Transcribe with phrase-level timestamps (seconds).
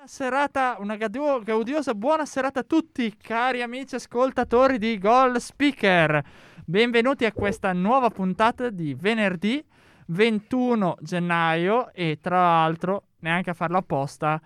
[0.00, 6.24] Una serata, una gaudio- gaudiosa buona serata a tutti, cari amici ascoltatori di Goal Speaker.
[6.64, 9.62] Benvenuti a questa nuova puntata di venerdì
[10.06, 14.40] 21 gennaio e tra l'altro, neanche a farlo apposta,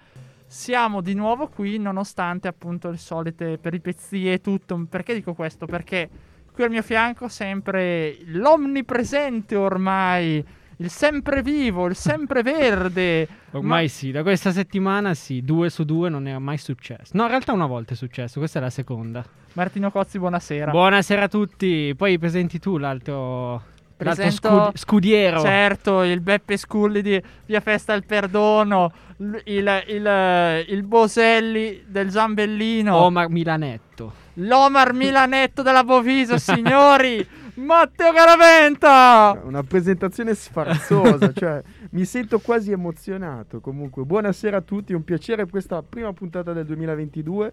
[0.44, 4.84] siamo di nuovo qui nonostante appunto le solite peripezie e tutto.
[4.90, 5.66] Perché dico questo?
[5.66, 6.10] Perché
[6.52, 10.44] qui al mio fianco sempre l'omnipresente ormai,
[10.78, 13.26] il semprevivo, il sempreverde.
[13.52, 17.12] Ormai sì, da questa settimana sì, due su due non era mai successo.
[17.12, 19.24] No, in realtà una volta è successo, questa è la seconda.
[19.54, 20.70] Martino Cozzi, buonasera.
[20.70, 23.62] Buonasera a tutti, poi presenti tu l'altro,
[23.98, 25.40] l'altro scudi- scudiero.
[25.40, 32.10] Certo, il Beppe Sculli di Via Festa al Perdono, l- il, il- il Boselli del
[32.10, 34.12] Zambellino, Omar Milanetto.
[34.34, 39.40] l'Omar Milanetto della Bovisa, signori, Matteo Garaventa!
[39.44, 43.60] Una presentazione sfarzosa, cioè mi sento quasi emozionato.
[43.60, 47.52] Comunque, buonasera a tutti, è un piacere questa prima puntata del 2022.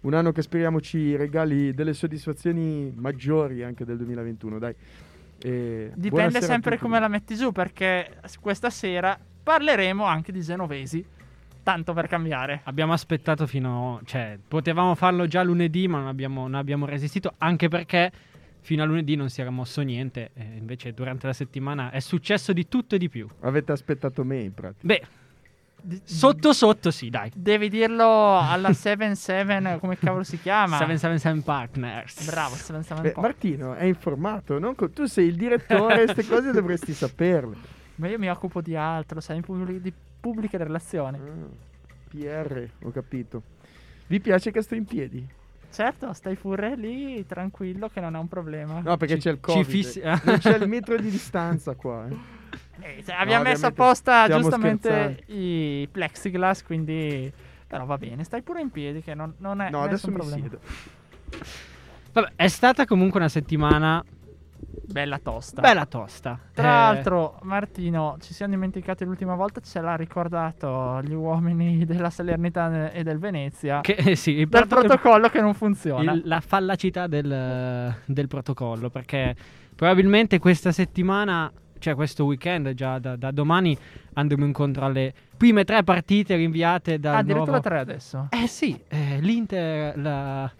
[0.00, 4.74] Un anno che speriamo ci regali delle soddisfazioni maggiori anche del 2021, dai.
[5.40, 11.04] E Dipende sempre come la metti giù, perché questa sera parleremo anche di genovesi,
[11.62, 12.62] tanto per cambiare.
[12.64, 14.00] Abbiamo aspettato fino...
[14.04, 18.10] cioè, potevamo farlo già lunedì, ma non abbiamo, non abbiamo resistito, anche perché
[18.68, 22.52] fino a lunedì non si era mosso niente, e invece durante la settimana è successo
[22.52, 23.26] di tutto e di più.
[23.40, 24.86] Avete aspettato me in pratica.
[24.86, 25.02] Beh,
[25.80, 27.30] D- sotto sotto sì, dai.
[27.34, 30.76] Devi dirlo alla 7-7, come cavolo si chiama?
[30.76, 32.26] 777 Partners.
[32.26, 36.92] Bravo, 7-7 Beh, Martino è informato, non co- tu sei il direttore, queste cose dovresti
[36.92, 37.56] saperle.
[37.94, 41.16] Ma io mi occupo di altro, sai, pubblic- di pubbliche relazioni.
[41.16, 41.48] Ah,
[42.10, 43.42] PR, ho capito.
[44.08, 45.26] Vi piace che sto in piedi?
[45.70, 48.80] Certo, stai pure lì tranquillo che non è un problema.
[48.80, 49.64] No, perché Ci- c'è il Covid.
[49.64, 52.06] fissi- Non c'è il metro di distanza qua.
[52.08, 52.36] eh.
[52.80, 55.22] Eh, cioè, abbiamo No, messo apposta giustamente scherzando.
[55.40, 57.30] i plexiglass, quindi...
[57.66, 60.16] Però va bene, stai pure in piedi che non, non è No, adesso nessun mi
[60.16, 60.40] problema.
[60.48, 60.60] siedo.
[62.12, 64.02] Vabbè, è stata comunque una settimana
[64.90, 65.60] Bella tosta.
[65.60, 66.38] bella tosta.
[66.54, 72.08] Tra Eh, l'altro, Martino, ci siamo dimenticati l'ultima volta, ce l'ha ricordato gli uomini della
[72.08, 73.80] Salernitana e del Venezia.
[73.82, 76.12] che, eh, sì, il del fatto che- protocollo che non funziona.
[76.12, 79.36] il- la fallacità del, del protocollo, perché
[79.74, 83.76] probabilmente questa settimana, cioè questo weekend, già da, da domani
[84.14, 87.62] andremo incontro alle prime tre partite rinviate dal Ah, addirittura nuovo...
[87.62, 88.28] tre adesso.
[88.30, 90.50] Eh sì, eh, l'Inter, la...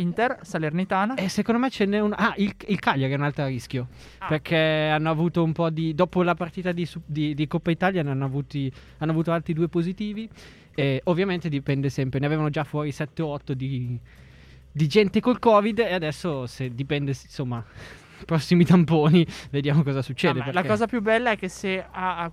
[0.00, 1.14] Inter, Salernitana.
[1.14, 2.12] e secondo me ce n'è un...
[2.16, 3.88] Ah, il, il Cagliari è un altro rischio,
[4.18, 4.26] Ah.
[4.28, 5.94] perché hanno avuto un po' di...
[5.94, 9.68] Dopo la partita di, di- di Coppa Italia ne hanno, avuti, hanno avuto altri due
[9.68, 10.28] positivi
[10.74, 13.98] e ovviamente dipende sempre, ne avevano già fuori 7-8 di,
[14.70, 17.64] di gente col Covid e adesso se dipende, insomma,
[18.24, 20.38] prossimi tamponi, vediamo cosa Ah, succede.
[20.38, 22.32] la perché- cosa più bella è che se a, a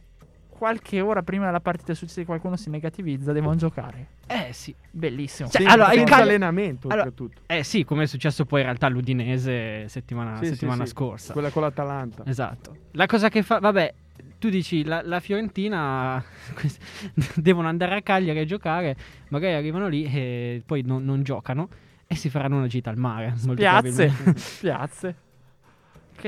[0.57, 4.07] qualche ora prima della partita succede qualcuno si negativizza, devono giocare.
[4.27, 5.49] Eh sì, Bellissimo.
[5.49, 7.41] Cioè, Senza- allora, senza Cagliari- allenamento, Allora, oltretutto.
[7.47, 10.91] eh sì, come è successo poi in realtà all'Udinese settimana, Sì, sì, settimana sì.
[10.91, 11.33] scorsa.
[11.33, 12.23] Quella con l'Atalanta.
[12.25, 12.75] Esatto.
[12.91, 13.93] La cosa che fa, vabbè,
[14.39, 16.23] tu dici la, la Fiorentina
[17.35, 18.95] devono andare a Cagliari a giocare,
[19.29, 21.67] magari arrivano lì e poi non, non giocano
[22.07, 23.33] e si faranno una gita al mare.
[23.55, 24.11] Piazze.
[24.61, 25.15] Piazze.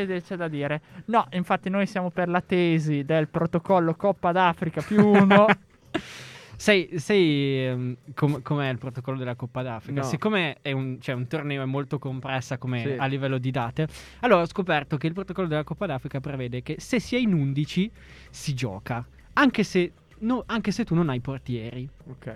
[0.05, 0.81] Che c'è da dire?
[1.05, 5.47] No, infatti noi siamo per la tesi del protocollo Coppa d'Africa più uno.
[6.59, 10.01] Sai, sai ehm, com- com'è il protocollo della Coppa d'Africa?
[10.01, 10.07] No.
[10.07, 12.95] Siccome è un, cioè, un torneo è molto compressa come Sì.
[12.97, 13.87] a livello di date,
[14.21, 17.33] allora ho scoperto che il protocollo della Coppa d'Africa prevede che se si è in
[17.33, 17.91] 11
[18.31, 21.87] si gioca, anche se, no- anche se tu non hai portieri.
[22.07, 22.35] Ok.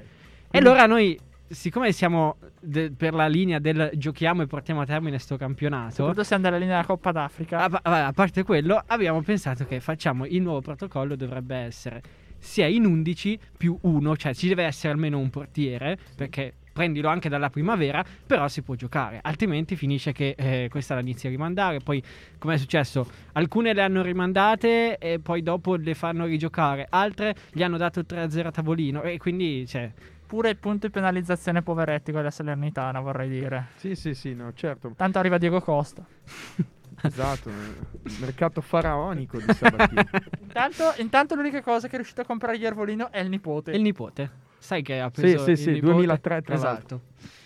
[0.51, 1.19] E allora noi,
[1.51, 6.23] siccome siamo de- per la linea del giochiamo e portiamo a termine sto campionato, Soprattutto
[6.23, 7.65] siamo dalla linea della Coppa d'Africa.
[7.65, 12.01] a, a- a parte quello, abbiamo pensato che facciamo il nuovo protocollo dovrebbe essere
[12.43, 17.07] si è in 11 più 1, cioè ci deve essere almeno un portiere, perché prendilo
[17.07, 21.29] anche dalla primavera, però si può giocare, altrimenti finisce che eh, questa la inizi a
[21.29, 22.01] rimandare, poi
[22.39, 27.61] come è successo, alcune le hanno rimandate e poi dopo le fanno rigiocare, altre gli
[27.61, 29.91] hanno dato 3-0 a tavolino e quindi cioè,
[30.31, 33.71] Pure il punto di penalizzazione poveretti con la Salernitana, vorrei dire.
[33.75, 34.93] Sì, sì, sì, no, certo.
[34.95, 36.05] Tanto arriva Diego Costa.
[37.03, 40.07] Esatto, il mercato faraonico di Sabatini.
[40.41, 43.71] Intanto, intanto l'unica cosa che è riuscito a comprare Iervolino è il nipote.
[43.71, 44.29] Il nipote.
[44.59, 45.93] Sai che ha Sì, preso sì, il sì, nipote?
[45.93, 46.73] 2003 tra l'altro.
[46.75, 47.01] Esatto.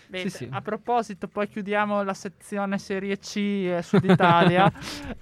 [0.08, 0.48] Mentre, sì, sì.
[0.52, 4.70] A proposito, poi chiudiamo la sezione Serie C eh, Sud Italia.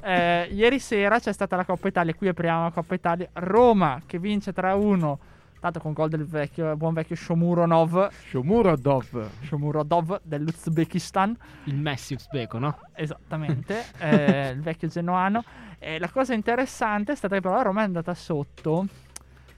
[0.06, 3.28] Eh, ieri sera c'è stata la Coppa Italia, qui apriamo la Coppa Italia.
[3.34, 5.16] Roma che vince 3-1,
[5.64, 9.31] tanto con gol del vecchio, buon vecchio Shomuronov, Shomurodov.
[9.46, 11.34] Shomurodov dell'Uzbekistan.
[11.64, 12.81] Il Messi uzbeko, no?
[12.93, 15.43] Esattamente, eh, il vecchio genuano.
[15.78, 18.87] E la cosa interessante è stata che però la Roma è andata sotto,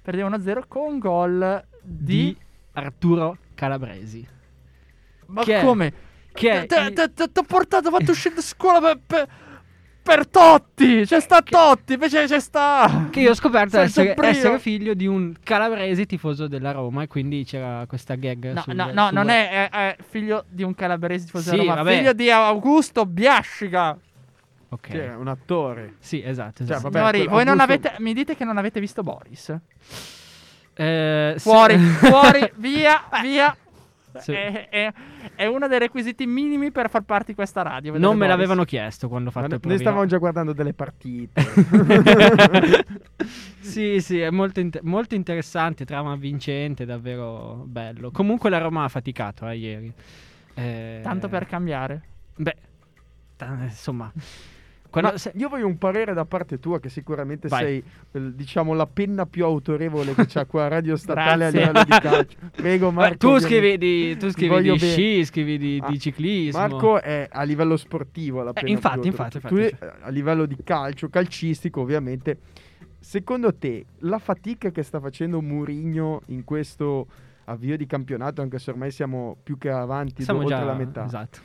[0.00, 2.04] perdeva 1-0 con gol di...
[2.04, 2.36] Di
[2.74, 4.24] Arturo Calabresi.
[5.26, 5.92] Ma che come?
[6.32, 9.28] Che è il- Ti ho portato, fatto uscire da scuola per,
[10.06, 11.02] per, Totti!
[11.04, 13.08] C'è sta Totti, invece c'è sta...
[13.10, 17.44] Che io ho scoperto essere, essere figlio di un calabrese tifoso della Roma e quindi
[17.44, 18.52] c'era questa gag.
[18.52, 21.56] No, sul- no, no, sul- non è, è- è figlio di un calabrese tifoso Sì,
[21.56, 21.96] della Roma, vabbè.
[21.96, 23.98] figlio di Augusto Biascica.
[24.68, 24.88] Ok.
[24.88, 25.94] Che è un attore.
[25.98, 26.64] Sì, esatto.
[26.64, 26.90] Cioè, esatto.
[26.90, 29.54] vabbè, Signori, voi non Augusto- avete, mi dite che non avete visto Boris?
[30.78, 31.34] Eh.
[31.38, 33.56] Fuori, fuori, via, via.
[34.20, 34.32] Sì.
[34.32, 34.92] È, è-
[35.34, 37.92] è uno dei requisiti minimi per far parte di questa radio.
[37.92, 38.28] Non me Boris.
[38.28, 39.90] l'avevano chiesto quando ho Ma fatto no- il noi provino.
[39.90, 41.42] stavamo già guardando delle partite.
[43.60, 48.10] sì, sì, è molto, inte- molto interessante, trama vincente, davvero bello.
[48.10, 49.92] Comunque la Roma ha faticato eh, ieri.
[50.54, 52.02] Eh, Tanto per cambiare.
[52.36, 52.56] Beh,
[53.36, 54.12] ta- insomma...
[55.00, 57.62] Quando Ma se- io voglio un parere da parte tua, che sicuramente Vai.
[57.62, 61.84] sei, eh, diciamo, la penna più autorevole che c'è qua a Radio Statale a livello
[61.84, 62.37] di calcio.
[62.52, 63.16] Prego, Marco.
[63.16, 66.60] tu scrivi di, tu scrivi di sci, scrivi di, Ah, di ciclismo.
[66.60, 69.64] Marco è a livello sportivo la Eh, penna infatti, più infatti, autorevole.
[69.70, 72.38] infatti, Tu eh, a livello di calcio, calcistico ovviamente.
[72.99, 77.06] Secondo te la fatica che sta facendo Mourinho in questo
[77.44, 81.04] avvio di campionato, anche se ormai siamo più che avanti, Siamo oltre già la metà,
[81.04, 81.38] Esatto.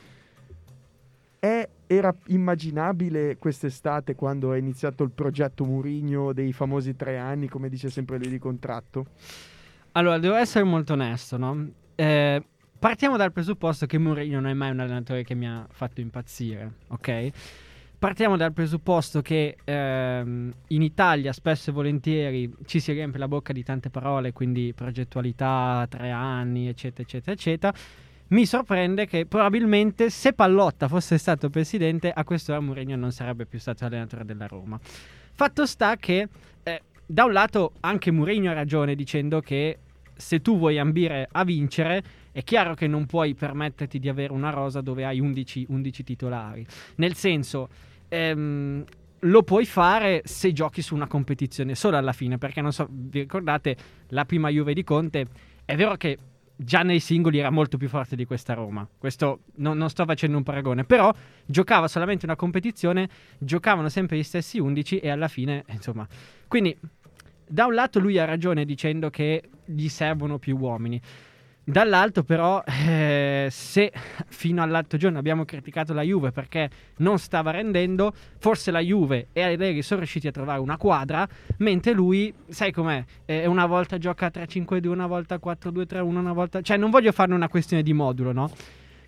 [1.96, 7.90] Era immaginabile quest'estate quando è iniziato il progetto Mourinho dei famosi tre anni, come dice
[7.90, 9.08] sempre lui di contratto?
[9.92, 11.70] Allora, devo essere molto onesto, no?
[11.96, 12.42] Eh,
[12.80, 16.76] partiamo dal presupposto che Mourinho non è mai un allenatore che mi ha fatto impazzire,
[16.88, 17.30] ok?
[18.00, 23.52] Partiamo dal presupposto che ehm, in Italia spesso e volentieri ci si riempie la bocca
[23.52, 27.74] di tante parole, quindi progettualità, tre anni, eccetera, eccetera, eccetera.
[28.32, 33.60] Mi sorprende che probabilmente se Pallotta fosse stato presidente, a quest'ora Mourinho non sarebbe più
[33.60, 34.80] stato allenatore della Roma.
[35.34, 36.30] Fatto sta che,
[36.64, 39.80] eh, da un lato, anche Mourinho ha ragione dicendo che
[40.16, 42.02] se tu vuoi ambire a vincere,
[42.32, 46.66] è chiaro che non puoi permetterti di avere una rosa dove hai 11, 11 titolari.
[46.96, 47.68] Nel senso,
[48.08, 48.86] ehm,
[49.20, 53.20] lo puoi fare se giochi su una competizione solo alla fine, perché non so, vi
[53.20, 53.76] ricordate
[54.10, 55.28] la prima Juve di Conte?
[55.66, 56.18] È vero che
[56.64, 58.88] già nei singoli era molto più forte di questa Roma.
[58.98, 61.14] Questo non, non sto facendo un paragone, però
[61.46, 63.10] giocava solamente una competizione,
[63.40, 66.08] giocavano sempre gli stessi 11 e alla fine, insomma.
[66.48, 66.78] Quindi,
[67.48, 71.02] da un lato lui ha ragione dicendo che gli servono più uomini.
[71.64, 73.92] Dall'altro però, eh, se
[74.28, 79.44] fino all'altro giorno abbiamo criticato la Juve perché non stava rendendo, forse la Juve e
[79.44, 81.28] Allegri sono riusciti a trovare una quadra,
[81.58, 86.34] mentre lui, sai com'è, eh, una volta gioca a 3-5-2, una volta a 4-2-3-1, una
[86.34, 86.62] volta...
[86.62, 88.50] Cioè non voglio farne una questione di modulo, no?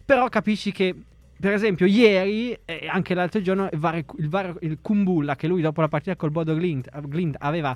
[0.05, 0.93] Però capisci che,
[1.39, 5.61] per esempio, ieri e anche l'altro giorno il, Var- il, Var- il Kumbulla, che lui
[5.61, 7.75] dopo la partita col Bodo Glimt, Glimt aveva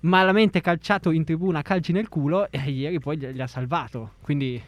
[0.00, 4.12] malamente calciato in tribuna calci nel culo e ieri poi gli, ha salvato.
[4.20, 4.60] Quindi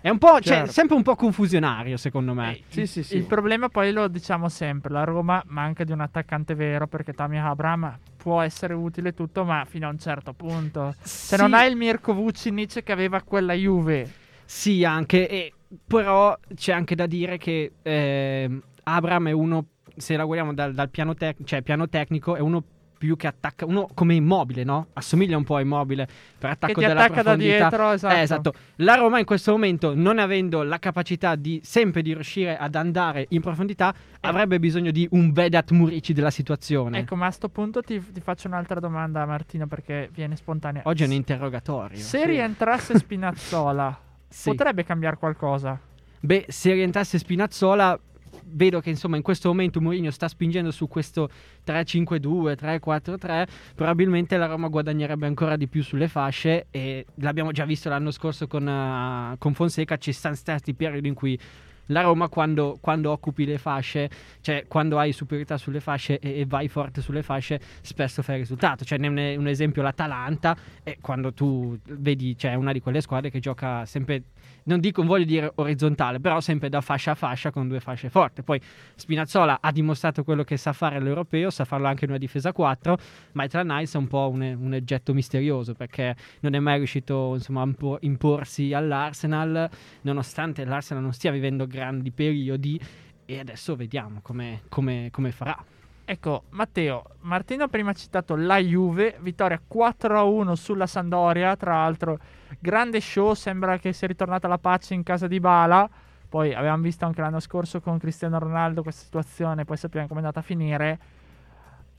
[0.00, 0.72] è un po', cioè, Certo.
[0.72, 2.52] sempre un po' confusionario secondo me.
[2.56, 3.16] Eh, Sì, sì, sì.
[3.16, 7.38] Il problema poi lo diciamo sempre, la Roma manca di un attaccante vero perché Tammy
[7.38, 10.94] Abraham può essere utile tutto ma fino a un certo punto.
[11.00, 11.40] Se Sì.
[11.40, 14.10] non hai il Mirko Vucinic che aveva quella Juve,
[14.44, 15.52] Sì, anche, e,
[15.86, 20.90] però c'è anche da dire che ehm, Abram è uno, se la guardiamo dal, dal
[20.90, 22.62] piano, tec- cioè, piano tecnico, è uno
[23.02, 24.86] più che attacca, uno come immobile, no?
[24.92, 26.06] Assomiglia un po' a immobile
[26.38, 28.14] per attacco che ti della attacca da dietro, esatto.
[28.14, 28.54] Eh, esatto.
[28.76, 33.26] La Roma in questo momento, non avendo la capacità di sempre di riuscire ad andare
[33.30, 37.00] in profondità, avrebbe bisogno di un Vedat Murici della situazione.
[37.00, 40.82] Ecco, ma a sto punto ti, ti faccio un'altra domanda Martino perché viene spontanea.
[40.84, 41.98] Oggi è un interrogatorio.
[41.98, 42.24] Se Sì.
[42.24, 44.50] rientrasse Spinazzola, Sì.
[44.50, 45.76] potrebbe cambiare qualcosa?
[46.20, 47.98] Beh, se rientrasse Spinazzola,
[48.46, 51.28] vedo che insomma in questo momento Mourinho sta spingendo su questo
[51.66, 53.46] 3-5-2, 3-4-3.
[53.74, 56.66] Probabilmente la Roma guadagnerebbe ancora di più sulle fasce.
[56.70, 59.96] E l'abbiamo già visto l'anno scorso con, eh, con Fonseca.
[59.96, 61.38] Ci sono stati periodi in cui
[61.86, 64.08] la Roma, quando, quando occupi le fasce,
[64.40, 68.84] cioè quando hai superiorità sulle fasce e, e vai forte sulle fasce, spesso fai risultato.
[68.84, 70.56] Cioè, ne è un, esempio l'Atalanta.
[70.82, 74.22] E quando tu vedi, cioè, una di quelle squadre che gioca sempre
[74.64, 78.42] non dico, voglio dire orizzontale, però sempre da fascia a fascia con due fasce forti.
[78.42, 78.60] Poi
[78.94, 82.52] Spinazzola ha dimostrato quello che sa fare all'europeo, sa farlo anche in una difesa a
[82.52, 82.98] 4,
[83.32, 87.62] Maitland Nice è un po' un, un oggetto misterioso perché non è mai riuscito insomma,
[87.62, 89.68] a impo- imporsi all'Arsenal,
[90.02, 92.80] nonostante l'Arsenal non stia vivendo grandi periodi
[93.24, 95.64] e adesso vediamo come, come- come farà.
[96.04, 102.18] Ecco, Matteo, Martino prima ha citato la Juve, vittoria 4-1 sulla Sandoria, tra l'altro
[102.58, 105.88] grande show, sembra che sia ritornata la pace in casa di Bala,
[106.28, 110.22] poi avevamo visto anche l'anno scorso con Cristiano Ronaldo questa situazione, poi sappiamo come è
[110.24, 110.98] andata a finire.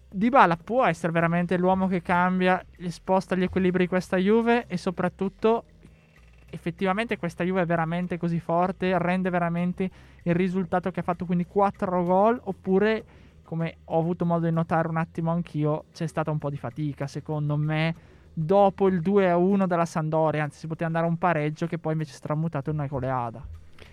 [0.10, 5.64] Dybala può essere veramente l'uomo che cambia, sposta gli equilibri di questa Juve e soprattutto
[6.50, 9.90] effettivamente questa Juve è veramente così forte, rende veramente
[10.24, 13.06] il risultato che ha fatto quindi 4 gol oppure
[13.54, 17.06] come ho avuto modo di notare un attimo anch'io, c'è stata un po' di fatica,
[17.06, 17.94] secondo me,
[18.34, 22.18] dopo il 2-1 della Sandoria, anzi si poteva andare a un pareggio che poi invece
[22.18, 23.46] è tramutato in una goleada.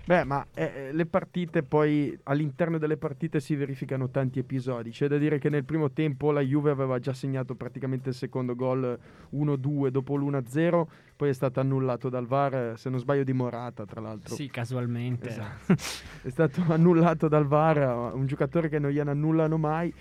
[0.05, 4.91] Beh, ma eh, le partite poi all'interno delle partite si verificano tanti episodi.
[4.91, 8.55] C'è da dire che nel primo tempo la Juve aveva già segnato praticamente il secondo
[8.55, 8.99] gol
[9.35, 14.01] 1-2 dopo l'1-0, poi è stato annullato dal VAR, se non sbaglio di Morata, tra
[14.01, 14.35] l'altro.
[14.35, 15.29] Sì, casualmente.
[15.29, 15.75] Esatto.
[16.23, 19.93] è stato annullato dal VAR, un giocatore che non gliene annullano mai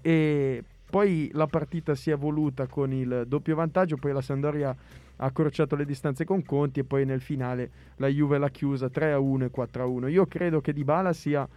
[0.00, 4.74] e poi la partita si è evoluta con il doppio vantaggio, poi la Sandoria
[5.16, 9.42] ha accorciato le distanze con Conti e poi nel finale la Juve l'ha chiusa 3-1
[9.42, 10.10] e 4-1.
[10.10, 11.48] Io credo che Dybala sia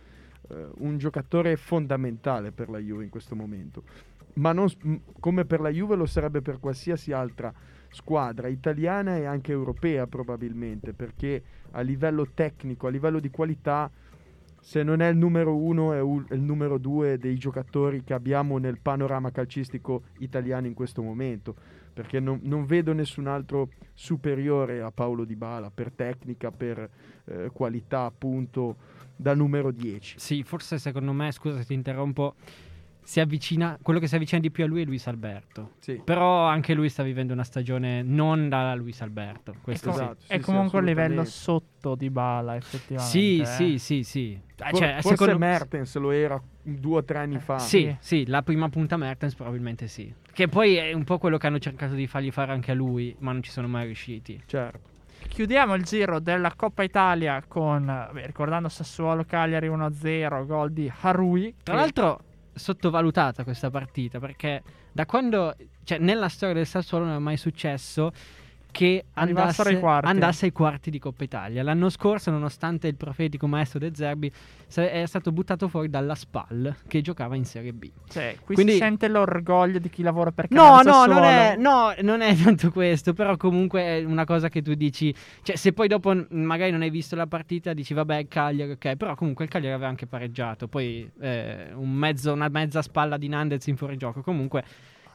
[0.50, 3.84] eh, un giocatore fondamentale per la Juve in questo momento,
[4.36, 4.68] ma non,
[5.20, 7.54] come per la Juve lo sarebbe per qualsiasi altra
[7.92, 13.92] squadra italiana e anche europea probabilmente, perché a livello tecnico, a livello di qualità,
[14.62, 18.58] se non è il numero uno è, u- il numero due dei giocatori che abbiamo
[18.58, 21.56] nel panorama calcistico italiano in questo momento,
[22.00, 26.90] perché non, non vedo nessun altro superiore a Paolo Di Bala per tecnica, per
[27.26, 28.78] eh, qualità appunto
[29.18, 30.18] da numero 10.
[30.18, 32.36] Sì, forse secondo me, scusa se ti interrompo,
[33.10, 35.72] si avvicina, quello che si avvicina di più a lui è Luis Alberto.
[35.80, 36.00] Sì.
[36.06, 39.52] Però anche lui sta vivendo una stagione non da Luis Alberto.
[39.54, 40.04] È, Questo com- sì.
[40.04, 43.12] Esatto, sì, è sì, comunque un livello sotto di Bala, effettivamente.
[43.12, 43.46] Sì, eh.
[43.46, 44.34] sì, sì, sì.
[44.34, 44.40] Eh,
[44.70, 47.58] For- cioè, forse secondo- Mertens lo era due o tre anni fa.
[47.58, 47.96] Sì, Sì.
[48.00, 50.14] sì, la prima punta Mertens probabilmente sì.
[50.32, 53.16] Che poi è un po' quello che hanno cercato di fargli fare anche a lui,
[53.22, 54.40] ma non ci sono mai riusciti.
[54.46, 54.88] Certo.
[55.28, 61.56] Chiudiamo il giro della Coppa Italia con, beh, ricordando Sassuolo Cagliari 1-0, gol di Harui.
[61.64, 62.20] Tra l'altro
[62.54, 68.12] sottovalutata questa partita perché da quando, cioè nella storia del Sassuolo non è mai successo
[68.72, 70.08] che andasse, ai quarti.
[70.08, 71.64] andasse ai quarti di Coppa Italia.
[71.64, 74.32] L'anno scorso, nonostante il profetico maestro De Zerbi,
[74.74, 77.90] è stato buttato fuori dalla SPAL che giocava in Serie B.
[78.08, 81.14] Cioè, qui Quindi- si sente l'orgoglio di chi lavora per No, Canale no, Sassuolo.
[81.14, 85.14] non è, no, non è tanto questo, però comunque è una cosa che tu dici,
[85.42, 88.96] cioè se poi dopo magari non hai visto la partita dici vabbè il Cagliari, ok,
[88.96, 93.28] però comunque il Cagliari aveva anche pareggiato, poi eh, un mezzo, una mezza spalla di
[93.28, 94.64] Nandez in fuorigioco, comunque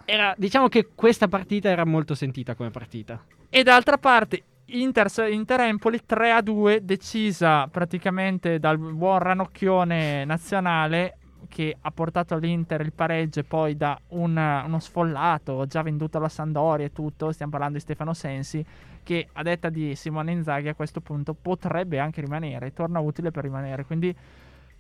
[0.07, 3.23] era, diciamo che questa partita era molto sentita come partita.
[3.57, 11.91] E d'altra parte, Inter, Inter Empoli 3-2, decisa praticamente dal buon ranocchione nazionale che ha
[11.93, 16.93] portato all'Inter il pareggio e poi da un- uno sfollato, già venduto alla Sandoria e
[16.93, 18.67] tutto, stiamo parlando di Stefano Sensi,
[19.05, 23.45] che a detta di Simone Inzaghi a questo punto potrebbe anche rimanere, torna utile per
[23.45, 23.85] rimanere.
[23.85, 24.13] Quindi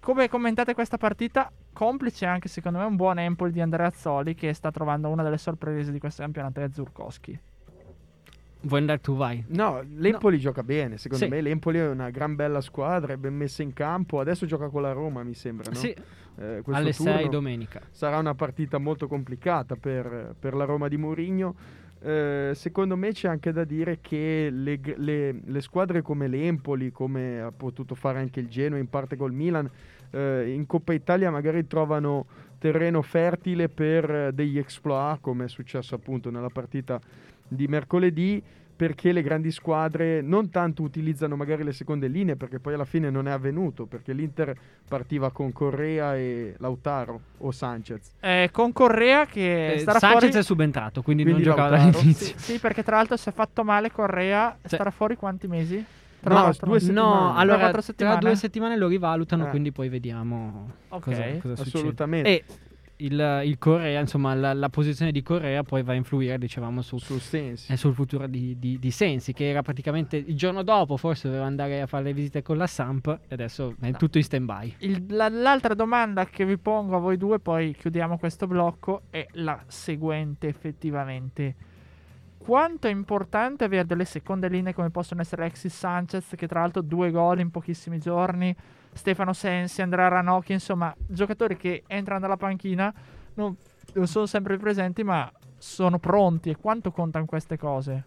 [0.00, 1.48] come commentate questa partita?
[1.72, 5.38] Complice anche secondo me un buon Empoli di Andrea Azzoli che sta trovando una delle
[5.38, 7.38] sorprese di questo campionato è Zurkowski.
[8.66, 9.44] Vuoi andare tu, vai.
[9.48, 11.30] No, l'Empoli gioca bene, secondo Sì.
[11.30, 14.80] me l'Empoli è una gran bella squadra, è ben messa in campo, adesso gioca con
[14.82, 15.76] la Roma mi sembra, no?
[15.76, 15.94] Sì,
[16.36, 17.80] Eh, alle 6 turno domenica.
[17.90, 21.54] sarà una partita molto complicata per, per la Roma di Mourinho.
[22.00, 27.40] Eh, secondo me c'è anche da dire che le, le- le squadre come l'Empoli, come
[27.40, 29.70] ha potuto fare anche il Genoa, in parte col Milan,
[30.10, 32.26] eh, in Coppa Italia magari trovano
[32.58, 36.98] terreno fertile per degli exploit, come è successo appunto nella partita
[37.54, 38.42] di mercoledì,
[38.76, 43.08] perché le grandi squadre non tanto utilizzano magari le seconde linee, perché poi alla fine
[43.08, 44.52] non è avvenuto, perché l'Inter
[44.88, 48.10] partiva con Correa e Lautaro o Sanchez.
[48.20, 51.92] Eh, con Correa che Eh, starà Sanchez fuori è subentrato, quindi, Quindi non giocava Lautaro.
[51.98, 52.34] dall'inizio.
[52.36, 54.74] Sì, perché tra l'altro si è fatto male Correa, Sì.
[54.74, 55.84] starà fuori quanti mesi?
[56.20, 57.08] Tra No, due settimane.
[57.30, 58.18] No, allora tra settimane?
[58.18, 59.50] due settimane lo rivalutano, Eh.
[59.50, 61.60] quindi poi vediamo Ok, cosa, cosa succede.
[61.62, 62.28] Assolutamente.
[62.30, 62.44] E
[62.98, 66.98] il, il Corea, insomma, la, la posizione di Corea poi va a influire, dicevamo, su,
[66.98, 67.72] sul Sensi.
[67.72, 71.46] eh, sul futuro di, di- di Sensi, che era praticamente il giorno dopo, forse doveva
[71.46, 73.96] andare a fare le visite con la Samp, e adesso è No.
[73.96, 74.74] tutto in stand-by.
[74.78, 79.26] Il- la- l'altra domanda che vi pongo a voi due, poi chiudiamo questo blocco, è
[79.32, 81.54] la seguente effettivamente.
[82.38, 86.82] quanto è importante avere delle seconde linee come possono essere Alexis Sanchez, che tra l'altro
[86.82, 88.54] due gol in pochissimi giorni,
[88.94, 92.92] Stefano Sensi, Andrea Ranocchi, insomma, giocatori che entrano dalla panchina
[93.34, 93.54] non,
[93.92, 96.50] non sono sempre presenti, ma sono pronti.
[96.50, 98.04] E quanto contano queste cose?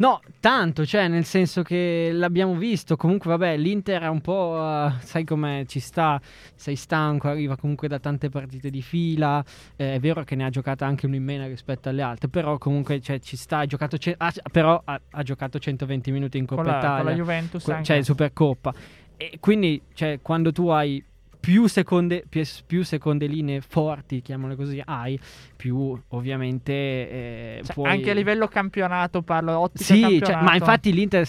[0.00, 2.96] No, tanto, cioè, nel senso che l'abbiamo visto.
[2.96, 4.56] Comunque, vabbè, l'Inter è un po'.
[4.58, 6.18] uh, sai come ci sta,
[6.54, 9.44] sei stanco, arriva comunque da tante partite di fila.
[9.76, 12.56] eh, è vero che ne ha giocata anche uno in meno rispetto alle altre, però
[12.56, 13.58] comunque cioè, ci sta.
[13.58, 16.88] Ha giocato, ce- ha- però ha, ha giocato 120 minuti in Coppa Con la, con
[16.88, 17.84] Italia, la Juventus anche.
[17.84, 18.72] cioè Supercoppa.
[19.18, 21.04] E quindi, cioè, quando tu hai
[21.40, 25.18] più seconde, più, più seconde linee forti, chiamale così, hai,
[25.56, 27.90] più ovviamente eh, Cioè, puoi...
[27.90, 30.44] Anche a livello campionato parlo, ottica Sì, cioè, campionato.
[30.44, 31.28] ma infatti l'Inter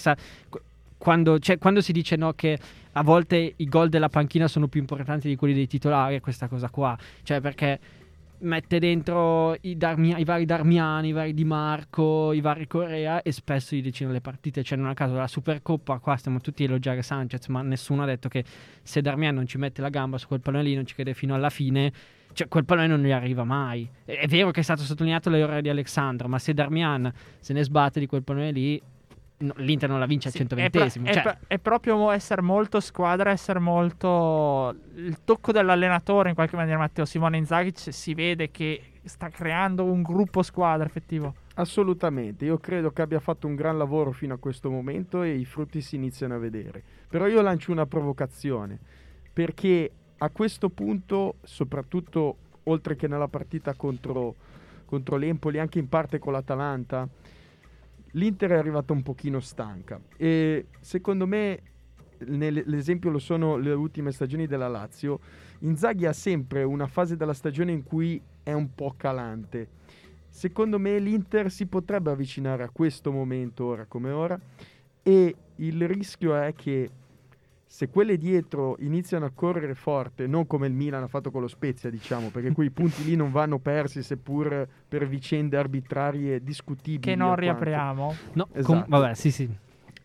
[0.50, 0.62] qu-
[0.98, 2.60] quando, cioè, quando si dice no, che
[2.92, 6.48] a volte i gol della panchina sono più importanti di quelli dei titolari, è questa
[6.48, 6.96] cosa qua.
[7.24, 7.80] Cioè, perché
[8.42, 13.32] mette dentro i, Darmia- i vari Darmiani, i vari Di Marco, i vari Correa e
[13.32, 14.64] spesso gli decidono le partite.
[14.64, 18.06] Cioè, non a caso la Supercoppa, qua stiamo tutti a elogiare Sanchez, ma nessuno ha
[18.06, 18.44] detto che
[18.82, 21.34] se Darmian non ci mette la gamba su quel pallone lì, non ci crede fino
[21.34, 21.92] alla fine,
[22.34, 23.90] cioè quel pallone non gli arriva mai.
[24.06, 27.64] È è vero che è stato sottolineato l'errore di Alexandro, ma se Darmian se ne
[27.64, 28.82] sbatte di quel pallone lì,
[29.42, 31.06] no, l'Inter non la vince al Sì, è, pro- 120esimo.
[31.06, 36.56] è Cioè, pro- è proprio essere molto squadra, essere molto il tocco dell'allenatore in qualche
[36.56, 36.78] maniera.
[36.78, 41.36] Matteo Simone Inzaghi si vede che sta creando un gruppo squadra effettivo.
[41.56, 45.46] Assolutamente, io credo che abbia fatto un gran lavoro fino a questo momento e i
[45.46, 46.82] frutti si iniziano a vedere.
[47.10, 48.80] Però io lancio una provocazione,
[49.34, 54.36] perché a questo punto, soprattutto oltre che nella partita contro,
[54.86, 57.08] contro l'Empoli, anche in parte con l'Atalanta,
[58.12, 61.62] l'Inter è arrivata un pochino stanca e secondo me
[62.20, 65.20] l'esempio lo sono le ultime stagioni della Lazio.
[65.60, 69.68] Inzaghi ha sempre una fase della stagione in cui è un po' calante.
[70.30, 74.40] Secondo me l'Inter si potrebbe avvicinare a questo momento ora come ora
[75.04, 76.90] e il rischio è che
[77.72, 81.48] se quelle dietro iniziano a correre forte, non come il Milan ha fatto con lo
[81.48, 87.00] Spezia, diciamo, perché quei punti lì non vanno persi seppur per vicende arbitrarie discutibili.
[87.00, 88.16] Che non riapriamo.
[88.34, 88.74] no, esatto.
[88.74, 89.50] com- vabbè, sì, sì.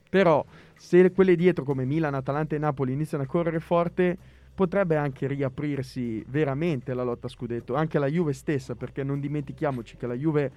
[0.08, 4.16] Però se quelle dietro come Milan, Atalanta e Napoli iniziano a correre forte,
[4.54, 9.96] potrebbe anche riaprirsi veramente la lotta a scudetto, anche la Juve stessa, perché non dimentichiamoci
[9.96, 10.52] che la Juve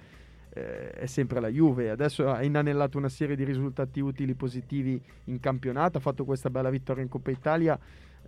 [0.52, 5.40] eh, è sempre la Juve, adesso ha inanellato una serie di risultati utili positivi in
[5.40, 7.78] campionato, ha fatto questa bella vittoria in Coppa Italia.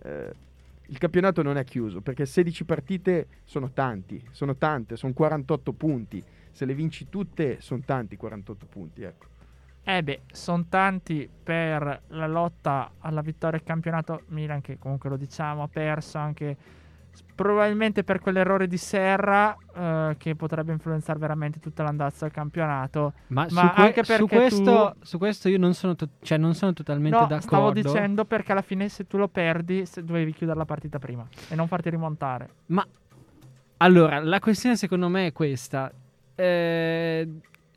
[0.03, 0.51] eh,
[0.87, 6.23] il campionato non è chiuso perché 16 partite sono tanti, sono tante, sono 48 punti.
[6.51, 9.01] Se le vinci tutte, sono tanti 48 punti.
[9.01, 9.25] Ecco.
[9.85, 14.23] Eh beh, sono tanti per la lotta alla vittoria del campionato.
[14.27, 16.55] Milan che comunque lo diciamo ha perso anche
[17.35, 23.13] probabilmente per quell'errore di Serra eh, che potrebbe influenzare veramente tutta l'andazza del campionato.
[23.27, 26.37] Ma, Ma su, que- anche su perché questo, su questo io non sono, to- cioè,
[26.37, 27.47] non sono totalmente No, d'accordo.
[27.47, 31.27] stavo dicendo perché alla fine se tu lo perdi se dovevi chiudere la partita prima
[31.49, 32.49] e non farti rimontare.
[32.67, 32.85] Ma
[33.77, 35.91] allora, la questione secondo me è questa.
[36.35, 37.29] Eh,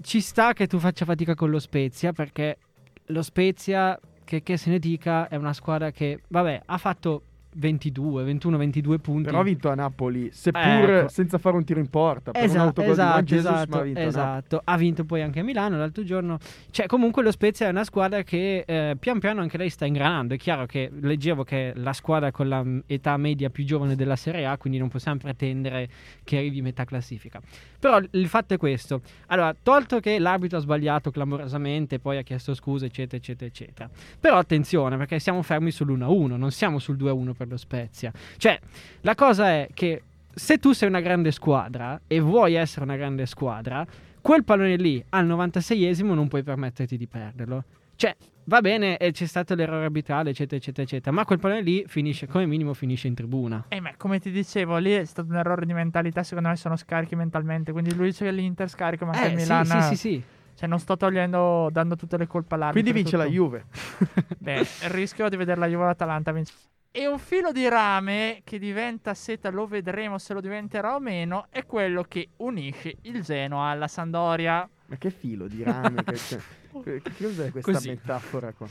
[0.02, 2.58] ci sta che tu faccia fatica con lo Spezia perché
[3.06, 7.22] lo Spezia, che, che se ne dica, è una squadra che, vabbè, ha fatto
[7.56, 9.22] 22, 21, 22 punti.
[9.24, 11.08] Però ha vinto a Napoli, seppur Ecco.
[11.08, 12.32] senza fare un tiro in porta.
[12.32, 14.60] Per un Esatto, di esatto, Jesus, esatto, ha vinto esatto.
[14.64, 16.38] Ha vinto poi anche a Milano l'altro giorno.
[16.70, 20.34] Cioè, comunque lo Spezia è una squadra che eh, pian piano anche lei sta ingranando.
[20.34, 22.78] È chiaro che leggevo che è la squadra con la mm,
[23.16, 25.88] media più giovane della Serie A, quindi non possiamo pretendere
[26.24, 27.40] che arrivi metà classifica.
[27.78, 29.00] Però il fatto è questo.
[29.26, 33.90] Allora, tolto che l'arbitro ha sbagliato clamorosamente, poi ha chiesto scuse, eccetera, eccetera, eccetera.
[34.18, 38.12] Però attenzione, perché siamo fermi sull'1-1, non siamo sul 2-1 per lo Spezia.
[38.36, 38.58] Cioè,
[39.00, 40.02] la cosa è che
[40.34, 43.86] se tu sei una grande squadra e vuoi essere una grande squadra,
[44.20, 47.64] quel pallone lì al 96esimo non puoi permetterti di perderlo.
[47.96, 51.84] Cioè, va bene, e c'è stato l'errore arbitrale, eccetera, eccetera, eccetera, ma quel pallone lì
[51.86, 53.64] finisce, come minimo, finisce in tribuna.
[53.68, 56.22] E ma come ti dicevo, lì è stato un errore di mentalità.
[56.22, 57.72] Secondo me sono scarichi mentalmente.
[57.72, 60.22] Quindi lui dice che l'Inter scarica, ma anche il Eh, sì, sì, sì, sì.
[60.56, 62.82] Cioè, non sto togliendo, dando tutte le colpe all'arbitro.
[62.82, 63.22] Quindi vince tutto.
[63.22, 63.64] la Juve.
[64.38, 66.58] Beh, il rischio di vedere la Juve e l'Atalanta vincere.
[66.98, 71.48] E un filo di rame che diventa seta, lo vedremo se lo diventerà o meno,
[71.50, 74.66] è quello che unisce il Genoa alla Sandoria.
[74.86, 76.02] Ma che filo di rame.
[76.04, 76.14] che,
[76.82, 77.88] che- che- cos'è questa Così.
[77.90, 78.66] metafora qua?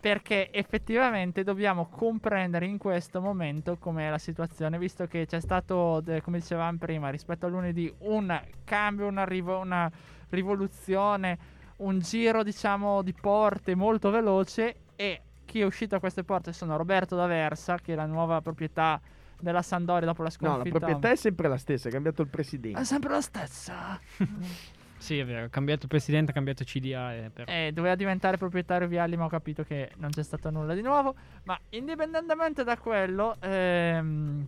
[0.00, 6.22] Perché effettivamente dobbiamo comprendere in questo momento com'è la situazione, visto che c'è stato, de-
[6.22, 8.34] come dicevamo prima, rispetto a lunedì, un
[8.64, 9.90] cambio, una, rivo- una
[10.30, 11.38] rivoluzione,
[11.76, 15.20] un giro, diciamo, di porte molto veloce e
[15.52, 18.98] chi è uscito a queste porte sono Roberto D'Aversa, che è la nuova proprietà
[19.38, 20.78] della Sandoria dopo la No, la sconfitta.
[20.78, 22.80] proprietà è sempre la stessa, è cambiato il presidente.
[22.80, 24.00] È sempre la stessa.
[25.02, 27.12] Sì, è vero, ha cambiato presidente, ha cambiato CDA.
[27.12, 27.50] E però.
[27.52, 31.16] Eh, doveva diventare proprietario Vialli, ma ho capito che non c'è stato nulla di nuovo.
[31.42, 34.46] Ma indipendentemente da quello, ehm,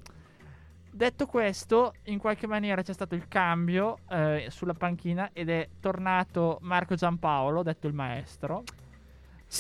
[0.92, 6.58] detto questo, in qualche maniera c'è stato il cambio eh, sulla panchina ed è tornato
[6.62, 8.62] Marco Giampaolo, detto il maestro.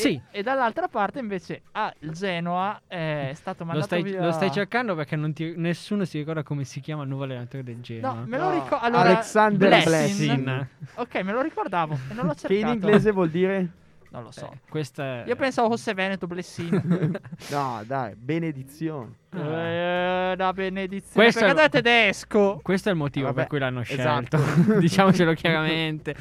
[0.02, 4.24] Sì, E, e dall'altra parte invece al Genoa eh, è stato lo mandato stai, via...
[4.24, 7.62] lo stai cercando perché non ti- nessuno si ricorda come si chiama il nuovo allenatore
[7.62, 8.12] del Genoa.
[8.14, 8.78] No, me lo No, ricordo.
[8.84, 10.42] Allora, Alexander Blessing.
[10.42, 10.66] Blessing.
[10.96, 12.60] Ok, me lo ricordavo e non l'ho Che cercato.
[12.60, 13.68] in inglese vuol dire?
[14.10, 14.48] Non lo so.
[14.52, 15.24] Eh, questa è...
[15.26, 16.80] Io pensavo fosse Veneto Blessino.
[17.50, 19.14] No, dai, benedizione.
[19.34, 21.14] Eh, la benedizione.
[21.14, 22.60] Questo Perché è- tedesco.
[22.62, 24.38] Questo è il motivo Vabbè, per cui l'hanno esatto.
[24.38, 24.78] scelto.
[24.78, 26.14] Diciamocelo chiaramente.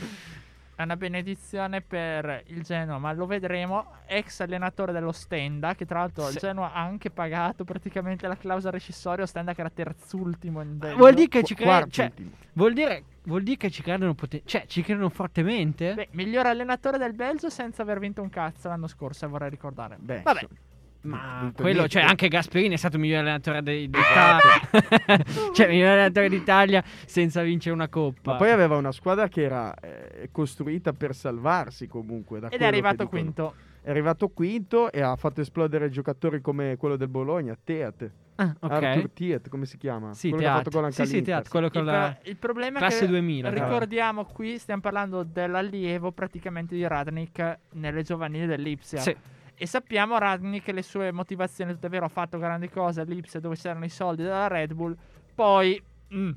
[0.76, 3.92] È una benedizione per il Genoa, ma lo vedremo.
[4.08, 6.36] Ex allenatore dello Stenda, che tra l'altro il.
[6.36, 9.26] Genoa ha anche pagato praticamente la clausola rescissoria.
[9.28, 10.98] Stenda che era terzultimo in Belgio.
[10.98, 11.80] Vuol dire che ci Qu- credono...
[11.80, 12.12] quarto Cioè,
[12.54, 15.94] vuol dire, vuol dire che ci credono poten- Cioè, ci credono fortemente?
[15.94, 19.98] Beh, miglior allenatore del Belgio senza aver vinto un cazzo l'anno scorso, vorrei ricordare.
[20.00, 20.60] Beh, Vabbè, insomma,
[21.04, 24.40] Ma quello, cioè, anche Gasperini è stato il miglior allenatore d'Italia.
[25.54, 28.32] cioè, il miglior allenatore d'Italia senza vincere una coppa.
[28.32, 32.40] Ma poi aveva una squadra che era eh, costruita per salvarsi comunque.
[32.40, 33.54] Da ed è che arrivato quinto.
[33.82, 38.10] È arrivato quinto e ha fatto esplodere giocatori come quello del Bologna, Teat.
[38.36, 38.72] Ah, ok.
[38.72, 40.14] Arthur Teat, come si chiama?
[40.14, 40.76] Sì, quello che ha Teat.
[40.76, 41.22] anche Sì, sì.
[41.22, 42.18] Teat, quello con Il, la...
[42.24, 47.60] il problema è classe che 2000, tra ricordiamo qui stiamo parlando dell'allievo praticamente di Radnik
[47.74, 49.00] nelle giovanili dell'Ipsia.
[49.00, 49.16] Sì.
[49.56, 53.56] E sappiamo Radnik le sue motivazioni, tutto è vero, ha fatto grandi cose all'Ipsia dove
[53.56, 54.96] c'erano i soldi della Red Bull.
[55.36, 55.82] Poi
[56.14, 56.32] mm,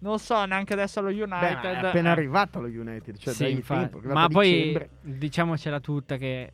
[0.00, 1.30] non so neanche adesso allo Beh, United.
[1.62, 4.90] ma è appena eh, arrivato allo United, cioè Sì, è arrivato Ma poi dicembre.
[5.00, 6.52] diciamocela tutta che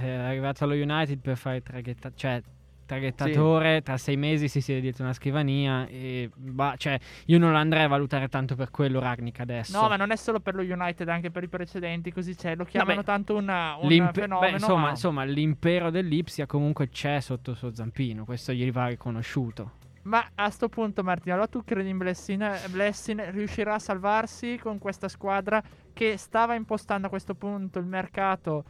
[0.00, 2.42] è arrivato allo United per fare traghetta- cioè
[2.86, 7.58] traghettatore, tra sei mesi si siede dietro una scrivania e bah, cioè io non lo
[7.58, 9.78] andrei a valutare tanto per quello Ragnick adesso.
[9.78, 12.56] No, ma non è solo per lo United, anche per i precedenti, così c'è.
[12.56, 14.38] Lo chiamano beh, tanto una, un fenomeno.
[14.38, 18.86] beh, insomma, ma- insomma, l'impero dell'Ipsia comunque c'è sotto il suo zampino, questo gli va
[18.86, 19.72] riconosciuto.
[20.02, 24.78] Ma a sto punto, Martino, allora tu credi in Blessing, Blessing riuscirà a salvarsi con
[24.78, 25.60] questa squadra
[25.92, 28.64] che stava impostando a questo punto il mercato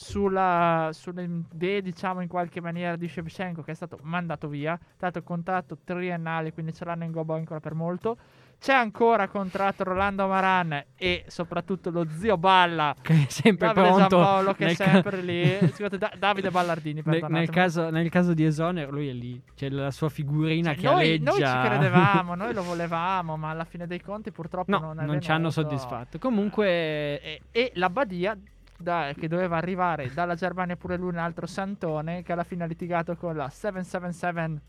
[0.00, 5.22] sulla, sulle idee, diciamo, in qualche maniera di Shevchenko che è stato mandato via, il
[5.24, 8.16] contratto triennale, quindi ce l'hanno in gobbo ancora per molto.
[8.60, 14.08] C'è ancora contratto Rolando Maran e soprattutto lo zio Balla, Che è sempre Davide pronto.
[14.16, 15.58] Giampaolo, che è nel ca- sempre lì.
[15.68, 17.38] Scusate, Da- Davide Ballardini, perdonatemi.
[17.38, 19.40] nel caso, nel caso di Esoner, lui è lì.
[19.54, 21.30] C'è la sua figurina che Cioè, noi, aleggia.
[21.30, 25.20] noi ci credevamo, noi lo volevamo, ma alla fine dei conti purtroppo No, non non,
[25.20, 26.18] ci hanno soddisfatto.
[26.18, 28.36] Comunque, E, e la Badia,
[28.78, 32.66] da- che doveva arrivare dalla Germania pure lui, un altro santone, che alla fine ha
[32.66, 34.60] litigato con la 777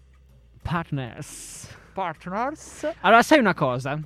[0.61, 1.77] partners.
[1.93, 2.91] Partners.
[3.01, 3.99] Allora, sai una cosa?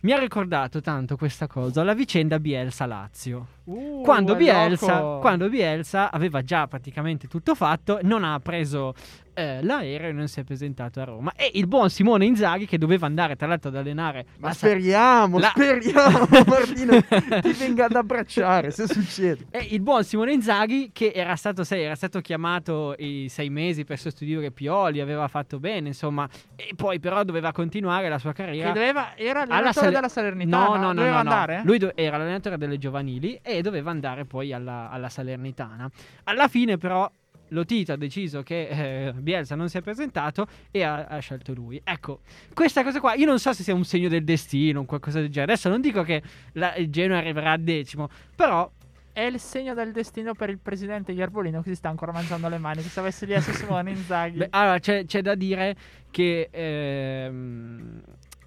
[0.00, 3.46] Mi ha ricordato tanto questa cosa la vicenda Bielsa-Lazio.
[3.66, 8.94] Uh, quando, Bielsa, quando Bielsa aveva già praticamente tutto fatto, non ha preso
[9.34, 11.32] eh, l'aereo e non si è presentato a Roma.
[11.36, 15.38] E il buon Simone Inzaghi, che doveva andare tra l'altro ad allenare Ma la speriamo,
[15.38, 17.02] la- speriamo, Martino,
[17.42, 19.46] ti venga ad abbracciare, se succede.
[19.50, 23.84] E il buon Simone Inzaghi, che era stato, sai, era stato chiamato i sei mesi
[23.84, 28.68] per sostituire Pioli, aveva fatto bene, insomma, e poi però doveva continuare la sua carriera.
[28.68, 30.64] Che doveva, era alla l'allenatore Sale- della Salernitana.
[30.66, 31.30] No, no, no, doveva no, no.
[31.30, 31.60] andare?
[31.64, 35.90] Lui do- era l'allenatore delle giovanili e doveva andare poi alla, alla Salernitana.
[36.24, 37.10] Alla fine, però,
[37.48, 41.80] Lotito ha deciso che eh, Bielsa non si è presentato e ha, ha scelto lui.
[41.84, 42.20] Ecco,
[42.52, 45.28] questa cosa qua, io non so se sia un segno del destino o qualcosa del
[45.28, 45.52] genere.
[45.52, 48.70] Adesso non dico che la, il Genoa arriverà a decimo, però
[49.12, 52.58] È il segno del destino per il presidente Iervolino che si sta ancora mangiando le
[52.58, 52.82] mani.
[52.82, 54.38] Che se avesse lì a Simone Inzaghi.
[54.38, 55.74] Beh, allora, c'è, c'è da dire
[56.10, 58.02] che ehm,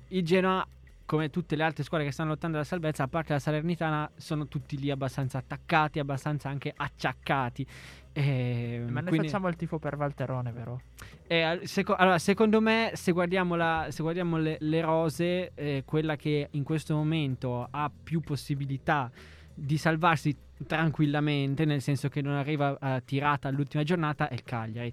[0.10, 0.68] il Genoa,
[1.10, 4.48] come tutte le altre squadre che stanno lottando alla salvezza, a parte la Salernitana, sono
[4.48, 7.66] tutti lì abbastanza attaccati, abbastanza anche acciaccati.
[8.14, 10.82] Ehm, Ma noi quindi- facciamo il tifo per Valterone, vero?
[11.26, 15.82] eh, al- seco- allora, secondo me, se guardiamo, la- se guardiamo le, le rose, eh,
[15.84, 19.10] quella che in questo momento ha più possibilità
[19.52, 20.36] di salvarsi
[20.68, 24.92] tranquillamente, nel senso che non arriva eh, tirata all'ultima giornata, è il Cagliari.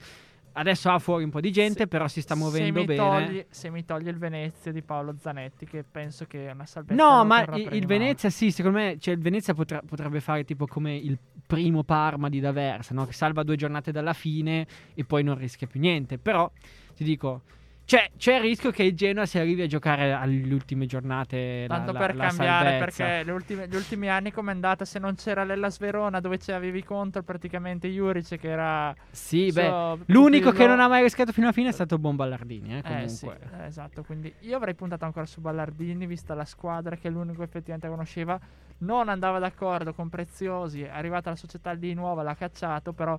[0.59, 3.27] Adesso ha fuori un po' di gente, Se- però si sta se muovendo mi bene.
[3.27, 7.03] Togli, se mi togli il Venezia di Paolo Zanetti, che penso che è una salvezza.
[7.03, 7.87] No, ma il, il.
[7.87, 12.31] Venezia sì, secondo me cioè, il Venezia potrà- potrebbe fare tipo come il primo Parma
[12.31, 13.05] di D'Aversa, no?
[13.05, 16.17] che salva due giornate dalla fine e poi non rischia più niente.
[16.17, 16.51] Però
[16.97, 17.43] ti dico,
[17.87, 21.67] Cioè, c'è il rischio che il Genoa si arrivi a giocare alle ultime giornate.
[21.69, 23.05] Tanto la, per la- la cambiare, salvezza.
[23.05, 26.39] perché le ultime- gli ultimi anni come è andata, se non c'era l'Ellas Verona dove
[26.39, 28.93] ci avevi contro praticamente Juric che era...
[29.13, 29.99] Sì, so, beh.
[30.13, 32.75] L'unico che non ha mai rischiato fino alla fine è stato Bomballardini.
[32.75, 33.09] Eh, Eh comunque.
[33.09, 37.11] sì, eh, esatto, quindi io avrei puntato ancora su Ballardini, vista la squadra che è
[37.13, 38.37] l'unico effettivamente conosceva.
[38.79, 43.17] Non andava d'accordo con Preziosi, è arrivata la società lì nuova, l'ha cacciato, però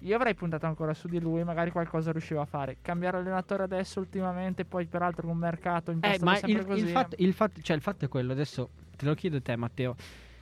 [0.00, 2.76] io avrei puntato ancora su di lui, magari qualcosa riusciva a fare.
[2.82, 6.80] Cambiare allenatore adesso ultimamente, poi peraltro con un mercato Eh, impostato ma sempre il, così.
[6.82, 9.56] il fatto, il fatto- cioè, il fatto è quello, adesso te lo chiedo a te
[9.56, 9.96] Matteo,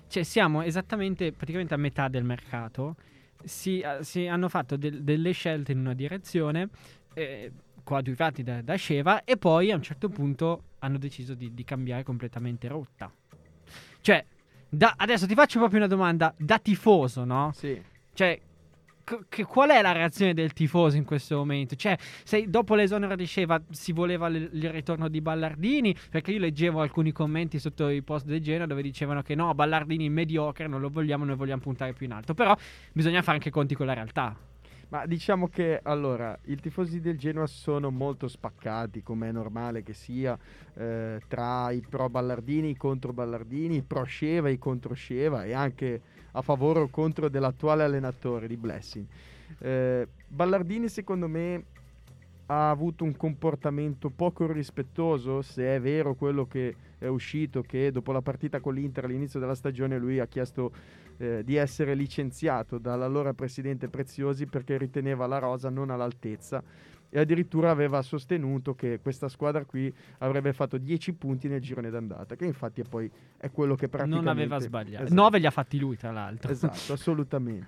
[0.08, 2.96] cioè siamo esattamente praticamente a metà del mercato,
[3.42, 6.68] si, eh, si hanno fatto del- delle scelte in una direzione,
[7.14, 11.64] eh, coadiuvati da, da Sheva, e poi a un certo punto hanno deciso di, di
[11.64, 13.10] cambiare completamente rotta.
[14.00, 14.24] Cioè,
[14.68, 17.52] da- adesso ti faccio proprio una domanda da tifoso, no?
[17.54, 17.80] Sì.
[18.12, 18.40] Cioè,
[19.28, 21.76] che- qual è la reazione del tifoso in questo momento?
[21.76, 26.38] Cioè, se dopo l'esonero di Sheva si voleva l- il ritorno di Ballardini, perché io
[26.38, 30.80] leggevo alcuni commenti sotto i post del Genoa dove dicevano che no, Ballardini mediocre, non
[30.80, 32.34] lo vogliamo, noi vogliamo puntare più in alto.
[32.34, 32.56] Però
[32.92, 34.36] bisogna fare anche conti con la realtà.
[34.88, 39.92] Ma diciamo che allora i tifosi del Genoa sono molto spaccati, come è normale che
[39.92, 40.38] sia,
[40.74, 45.52] eh, tra i pro Ballardini, i contro Ballardini, i pro Sceva, i contro Sceva e
[45.52, 46.00] anche
[46.36, 49.06] a favore o contro dell'attuale allenatore di Blessing.
[49.58, 51.64] Eh, Ballardini secondo me
[52.46, 58.12] ha avuto un comportamento poco rispettoso, se è vero quello che è uscito, che dopo
[58.12, 60.72] la partita con l'Inter all'inizio della stagione lui ha chiesto
[61.16, 66.62] eh, di essere licenziato dall'allora presidente Preziosi perché riteneva la rosa non all'altezza
[67.14, 72.34] e addirittura aveva sostenuto che questa squadra qui avrebbe fatto 10 punti nel girone d'andata,
[72.34, 75.04] che infatti è poi è quello che praticamente Non aveva sbagliato.
[75.04, 75.20] Esatto.
[75.20, 76.50] 9 li ha fatti lui, tra l'altro.
[76.50, 77.66] Esatto, assolutamente.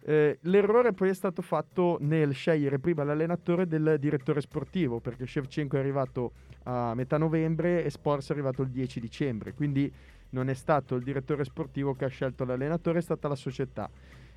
[0.00, 5.76] Eh, l'errore poi è stato fatto nel scegliere prima l'allenatore del direttore sportivo, perché Shevchenko
[5.76, 9.92] è arrivato a metà novembre e Spors è arrivato il 10 dicembre, quindi
[10.30, 13.90] non è stato il direttore sportivo che ha scelto l'allenatore, è stata la società.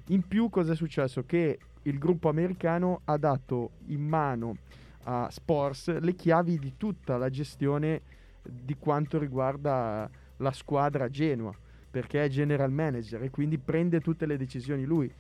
[0.08, 1.24] In più cosa è successo?
[1.26, 4.58] Che il gruppo americano ha dato in mano
[5.04, 8.02] a Spors le chiavi di tutta la gestione
[8.44, 11.54] di quanto riguarda la squadra Genoa,
[11.90, 15.12] perché è general manager e quindi prende tutte le decisioni lui.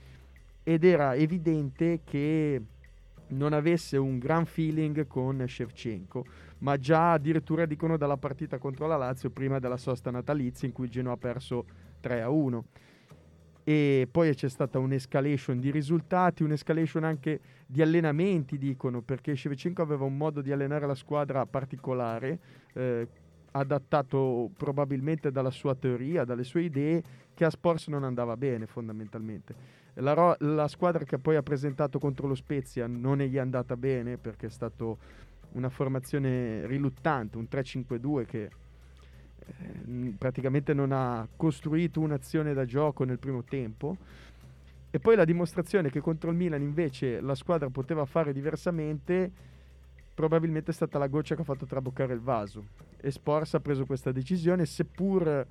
[0.63, 2.61] Ed era evidente che
[3.29, 6.25] non avesse un gran feeling con Shevchenko,
[6.59, 10.89] ma già addirittura dicono dalla partita contro la Lazio prima della sosta natalizia in cui
[10.89, 11.65] Genoa ha perso
[12.01, 12.65] 3 a 1
[13.63, 20.05] e poi c'è stata un'escalation di risultati, un'escalation anche di allenamenti, dicono, perché Shevchenko aveva
[20.05, 22.39] un modo di allenare la squadra particolare,
[22.73, 23.07] eh,
[23.51, 29.79] adattato probabilmente dalla sua teoria, dalle sue idee, che a Spors non andava bene fondamentalmente.
[29.95, 33.75] La, ro- la squadra che poi ha presentato contro lo Spezia non gli è andata
[33.75, 34.85] bene perché è stata
[35.53, 38.49] una formazione riluttante, un 3-5-2 che
[39.47, 43.97] eh, praticamente non ha costruito un'azione da gioco nel primo tempo.
[44.93, 49.31] E poi la dimostrazione che contro il Milan invece la squadra poteva fare diversamente,
[50.13, 52.65] probabilmente è stata la goccia che ha fatto traboccare il vaso.
[52.97, 55.45] E Spors ha preso questa decisione, seppur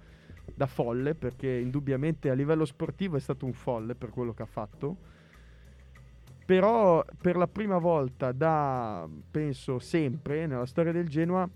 [0.55, 4.46] da folle, perché indubbiamente a livello sportivo è stato un folle per quello che ha
[4.46, 4.96] fatto.
[6.44, 11.48] Però per la prima volta da, penso sempre, nella storia del Genoa,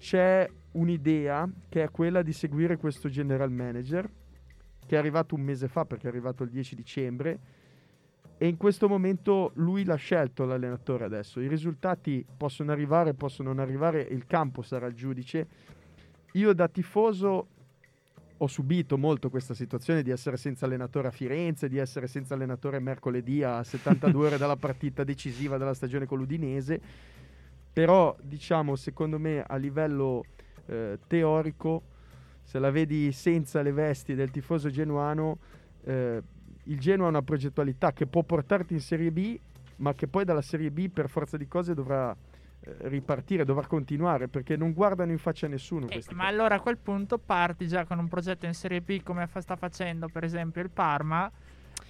[0.00, 4.10] c'è un'idea che è quella di seguire questo general manager
[4.86, 7.38] che è arrivato un mese fa perché è arrivato il 10 dicembre
[8.38, 11.40] e in questo momento lui l'ha scelto l'allenatore adesso.
[11.40, 15.46] I risultati possono arrivare possono non arrivare il campo sarà il giudice.
[16.32, 17.46] Io da tifoso
[18.38, 22.80] ho subito molto questa situazione di essere senza allenatore a Firenze, di essere senza allenatore
[22.80, 26.80] mercoledì a 72 ore dalla partita decisiva della stagione con l'Udinese,
[27.72, 30.24] però diciamo secondo me a livello
[30.66, 31.82] eh, teorico,
[32.42, 35.38] se la vedi senza le vesti del tifoso genuano,
[35.84, 36.22] eh,
[36.64, 39.38] il Genoa ha una progettualità che può portarti in Serie B,
[39.76, 42.14] ma che poi dalla Serie B per forza di cose dovrà
[42.60, 45.88] eh, ripartire, dovrà continuare, perché non guardano in faccia nessuno.
[45.88, 46.26] Eh, ma qua.
[46.26, 49.56] allora a quel punto parti già con un progetto in Serie B come fa- sta
[49.56, 51.30] facendo per esempio il Parma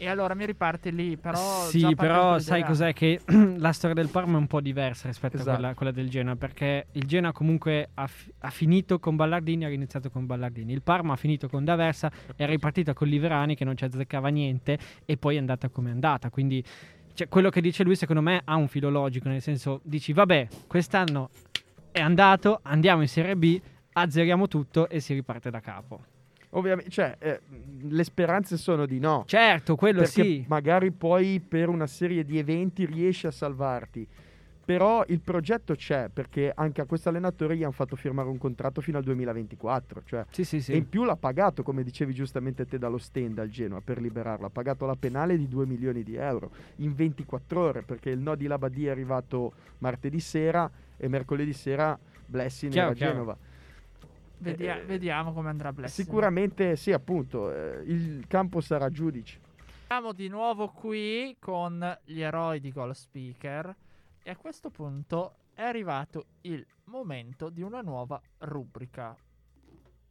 [0.03, 1.67] e allora mi riparti lì, però...
[1.67, 2.95] sì, però sai cos'è?
[2.95, 3.21] Che
[3.59, 5.51] la storia del Parma è un po' diversa rispetto Esatto.
[5.51, 9.67] a quella, quella del Genoa, perché il Genoa comunque ha, fi- ha finito con Ballardini,
[9.67, 10.73] ha iniziato con Ballardini.
[10.73, 14.79] Il Parma ha finito con D'Aversa, è ripartita con Liverani che non ci azzeccava niente
[15.05, 16.31] e poi è andata come è andata.
[16.31, 16.65] Quindi
[17.13, 20.49] cioè, quello che dice lui secondo me ha un filo logico, nel senso dici vabbè,
[20.67, 21.29] quest'anno
[21.91, 23.61] è andato, andiamo in Serie B,
[23.93, 26.05] azzeriamo tutto e si riparte da capo.
[26.51, 27.41] Ovviamente, cioè, eh,
[27.83, 29.25] le speranze sono di no.
[29.27, 30.45] Certo, quello sì.
[30.49, 34.07] magari poi per una serie di eventi riesci a salvarti.
[34.65, 38.81] Però il progetto c'è perché anche a questo allenatore gli hanno fatto firmare un contratto
[38.81, 40.03] fino al 2024.
[40.05, 40.73] Cioè, Sì, sì, sì.
[40.73, 44.47] E in più l'ha pagato, come dicevi giustamente te, dallo stand al Genoa per liberarlo.
[44.47, 48.37] Ha pagato la penale di 2 milioni di euro in 24 ore perché il no
[48.37, 53.39] di Labadia è arrivato martedì sera e mercoledì sera Blessing Chiaro, era a chiaro.
[54.41, 56.07] Vedia- Eh, vediamo come andrà Blessing.
[56.07, 59.39] Sicuramente sì, appunto, eh, il campo sarà giudice.
[59.87, 63.75] Siamo di nuovo qui con gli eroi di Goal Speaker
[64.23, 69.15] e a questo punto è arrivato il momento di una nuova rubrica.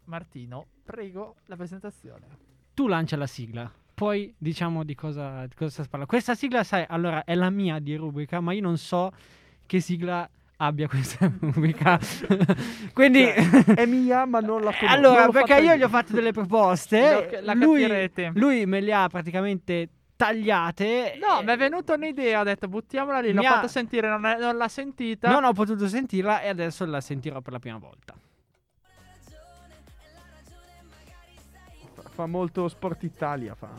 [0.06, 2.26] Martino, prego la presentazione.
[2.74, 3.72] Tu lancia la sigla.
[3.94, 6.06] Poi diciamo di cosa, di cosa si parla.
[6.06, 9.12] Questa sigla, sai, allora è la mia di rubrica, ma io non so
[9.66, 10.28] che sigla
[10.62, 12.00] abbia questa rubrica.
[12.94, 13.24] Quindi.
[13.24, 14.86] È mia, ma non la conosco.
[14.96, 17.40] allora, non perché io gli ho fatto delle proposte.
[17.44, 21.18] La lui, lui me le ha praticamente tagliate.
[21.22, 24.26] No, e mi è venuta un'idea, ho detto buttiamola lì, l'ho ha- fatta sentire, non,
[24.26, 25.32] è- non l'ha sentita.
[25.32, 28.14] Non ho potuto sentirla e adesso la sentirò per la prima volta.
[32.12, 33.56] Fa molto Sport Italia.
[33.56, 33.70] Fa.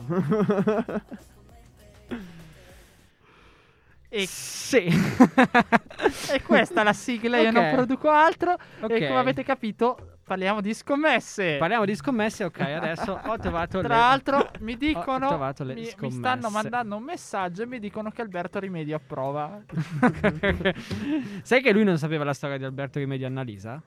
[4.09, 4.87] E, Sì.
[6.33, 8.53] e questa è la sigla, io non produco altro.
[8.81, 8.89] Ok.
[8.91, 11.57] E come avete capito, parliamo di scommesse.
[11.57, 13.99] Parliamo di scommesse, ok, adesso ho trovato Tra le...
[14.01, 18.95] l'altro mi dicono, mi, mi stanno mandando un messaggio e mi dicono che Alberto Rimedio
[18.95, 19.61] approva.
[21.43, 23.81] Sai che lui non sapeva la storia di Alberto Rimedio Annalisa?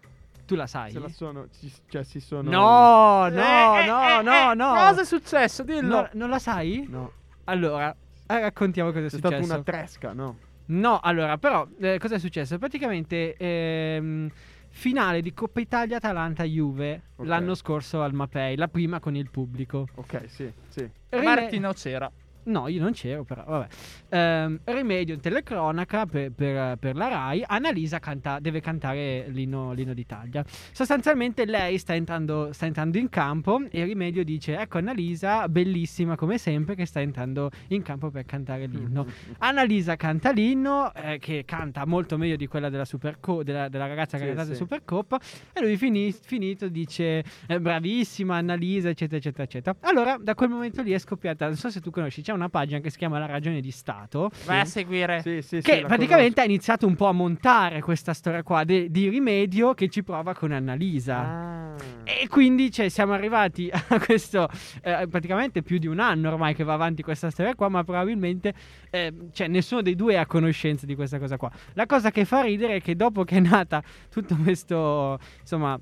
[0.47, 0.91] Tu la sai?
[0.91, 2.51] Se la sono, ci- cioè, si sono.
[2.51, 4.75] No, no, Eh, eh, no, eh, no, eh, no.
[4.75, 5.63] Cosa è successo?
[5.63, 6.01] Dillo.
[6.03, 6.87] No, non la sai?
[6.87, 7.11] No,
[7.45, 7.95] Allora,
[8.27, 9.43] raccontiamo cosa è c'è successo.
[9.43, 10.37] stata una tresca, no?
[10.67, 12.59] No, allora, però, eh, cosa è successo?
[12.59, 14.31] Praticamente, ehm,
[14.71, 17.27] finale di Coppa Italia Atalanta-Juve Ok.
[17.27, 19.87] l'anno scorso al Mapei, la prima con il pubblico.
[19.97, 20.89] Ok, sì, sì.
[21.11, 22.11] Rime- Martino c'era.
[22.45, 23.67] No, io non c'ero, però vabbè.
[24.11, 27.43] Ehm, rimedio in telecronaca per, per- per la Rai.
[27.47, 30.45] Annalisa canta- deve cantare l'inno, l'inno d'Italia.
[30.73, 36.37] Sostanzialmente lei sta entrando, sta entrando in campo e Rimedio dice: Ecco, Annalisa, bellissima come
[36.39, 39.07] sempre, che sta entrando in campo per cantare l'inno.
[39.39, 44.19] Annalisa canta l'inno, eh, che canta molto meglio di quella della, Superco- della, della ragazza
[44.19, 44.57] che Sì, ha cantato sì.
[44.59, 45.19] Supercoppa.
[45.53, 49.77] E lui fini- finito dice: eh, Bravissima Annalisa, eccetera, eccetera, eccetera.
[49.81, 51.47] Allora, da quel momento lì è scoppiata.
[51.47, 54.31] Non so se tu conosci, c'è una pagina che si chiama La ragione di Stato.
[54.45, 55.23] Vai a seguire.
[55.23, 59.09] Sì, sì, Che praticamente ha iniziato un po' a montare questa storia qua de- di
[59.09, 61.19] rimedio che ci prova con Annalisa.
[61.19, 61.75] Ah.
[62.05, 64.49] E quindi cioè, siamo arrivati a questo
[64.83, 68.55] eh, praticamente più di un anno ormai che va avanti questa storia qua, ma probabilmente
[68.91, 71.51] eh, cioè, nessuno dei due è a conoscenza di questa cosa qua.
[71.75, 75.79] La cosa che fa ridere è che dopo che è nata tutto questo, insomma,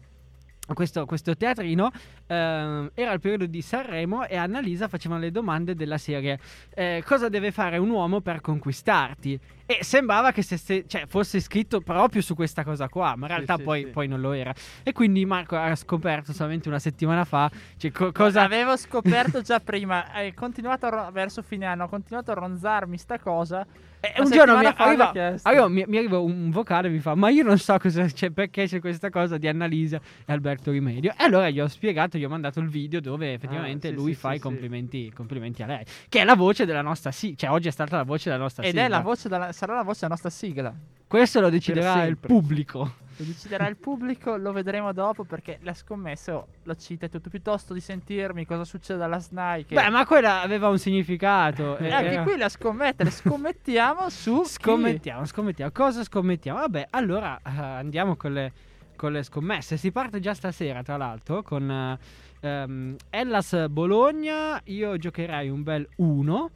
[0.75, 1.91] questo, questo teatrino,
[2.27, 6.39] ehm, era il periodo di Sanremo e Annalisa facevano le domande della serie
[6.75, 9.39] eh, cosa deve fare un uomo per conquistarti?
[9.67, 13.33] E sembrava che se- se- cioè, fosse scritto proprio su questa cosa qua, ma in
[13.35, 13.91] realtà sì, poi, sì.
[13.91, 14.53] poi non lo era.
[14.83, 18.43] E quindi Marco ha scoperto solamente una settimana fa cioè, co- cosa...
[18.43, 20.11] Avevo scoperto già prima.
[20.13, 21.85] Hai continuato a ro- verso fine anno.
[21.85, 23.67] Ho continuato a ronzarmi sta cosa.
[24.05, 25.13] E Una un giorno mi arriva,
[25.43, 28.31] arriva- mi, mi arriva un vocale e mi fa: Ma io non so cosa c'è,
[28.31, 31.13] perché c'è questa cosa di Annalisa e Alberto Rimedio.
[31.13, 34.15] E allora gli ho spiegato, gli ho mandato il video dove effettivamente Ah, sì, lui
[34.15, 37.37] sì, fa sì, i complimenti, complimenti a lei, che è la voce della nostra sigla.
[37.37, 38.85] Cioè, oggi è stata la voce della nostra Ed sigla.
[38.85, 40.75] è la voce della, sarà la voce della nostra sigla.
[41.07, 42.95] Questo lo deciderà il pubblico.
[43.17, 47.31] Lo deciderà il pubblico, lo vedremo dopo perché la scommessa lo cita tutto.
[47.31, 49.67] Piuttosto di sentirmi cosa succede alla SNAI.
[49.67, 49.75] Che...
[49.75, 51.77] Beh, ma quella aveva un significato.
[51.77, 54.43] E e- anche era- qui la scommette, le scommettiamo su.
[54.43, 54.49] chi?
[54.49, 55.71] Scommettiamo, scommettiamo.
[55.73, 56.59] Cosa scommettiamo?
[56.61, 58.53] Vabbè, allora eh, andiamo con le,
[58.97, 59.77] con le scommesse.
[59.77, 61.99] Si parte già stasera, tra l'altro, con eh,
[62.41, 64.61] ehm, Hellas Bologna.
[64.65, 66.51] Io giocherei un bel 1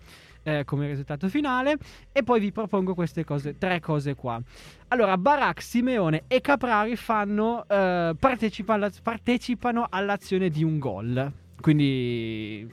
[0.47, 1.77] eh, come risultato finale.
[2.13, 4.41] E poi vi propongo queste cose, tre cose qua.
[4.89, 11.33] Allora, Barak, Simeone e Caprari fanno, eh, partecipa alla- partecipano all'azione di un gol.
[11.61, 12.69] Quindi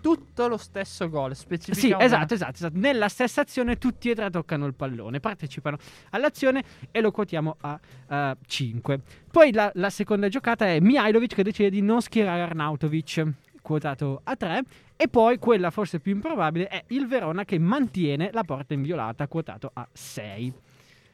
[0.00, 1.34] Tutto lo stesso gol.
[1.34, 2.78] sì, Specifichiamo esatto, esatto, esatto.
[2.78, 5.76] Nella stessa azione tutti e tre toccano il pallone, partecipano
[6.10, 9.00] all'azione e lo quotiamo a 5.
[9.30, 13.26] Poi la, la seconda giocata è Mihailovic che decide di non schierare Arnautovic,
[13.68, 14.62] quotato a 3.
[14.96, 19.70] E poi quella forse più improbabile è il Verona che mantiene la porta inviolata, quotato
[19.74, 20.54] a 6.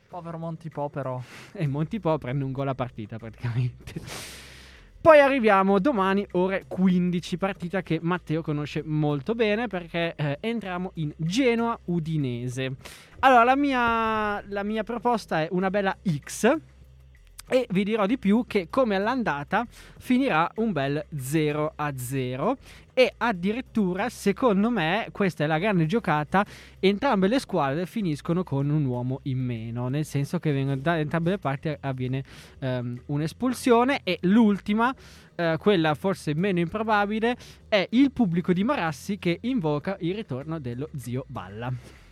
[0.08, 1.20] Povero Montipo, però.
[1.52, 4.00] E Montipo prende un gol a partita praticamente.
[5.00, 11.12] Poi arriviamo domani ore 15, partita che Matteo conosce molto bene perché eh, entriamo in
[11.16, 12.76] Genoa Udinese.
[13.18, 16.56] Allora, la mia, la mia proposta è una bella X.
[17.46, 19.66] E vi dirò di più che come all'andata
[19.98, 22.56] finirà un bel 0 a 0
[22.94, 26.44] e addirittura secondo me questa è la grande giocata
[26.78, 31.38] entrambe le squadre finiscono con un uomo in meno nel senso che da entrambe le
[31.38, 32.22] parti avviene
[32.60, 34.94] ehm, un'espulsione e l'ultima
[35.34, 37.36] eh, quella forse meno improbabile
[37.68, 42.03] è il pubblico di Marassi che invoca il ritorno dello zio Balla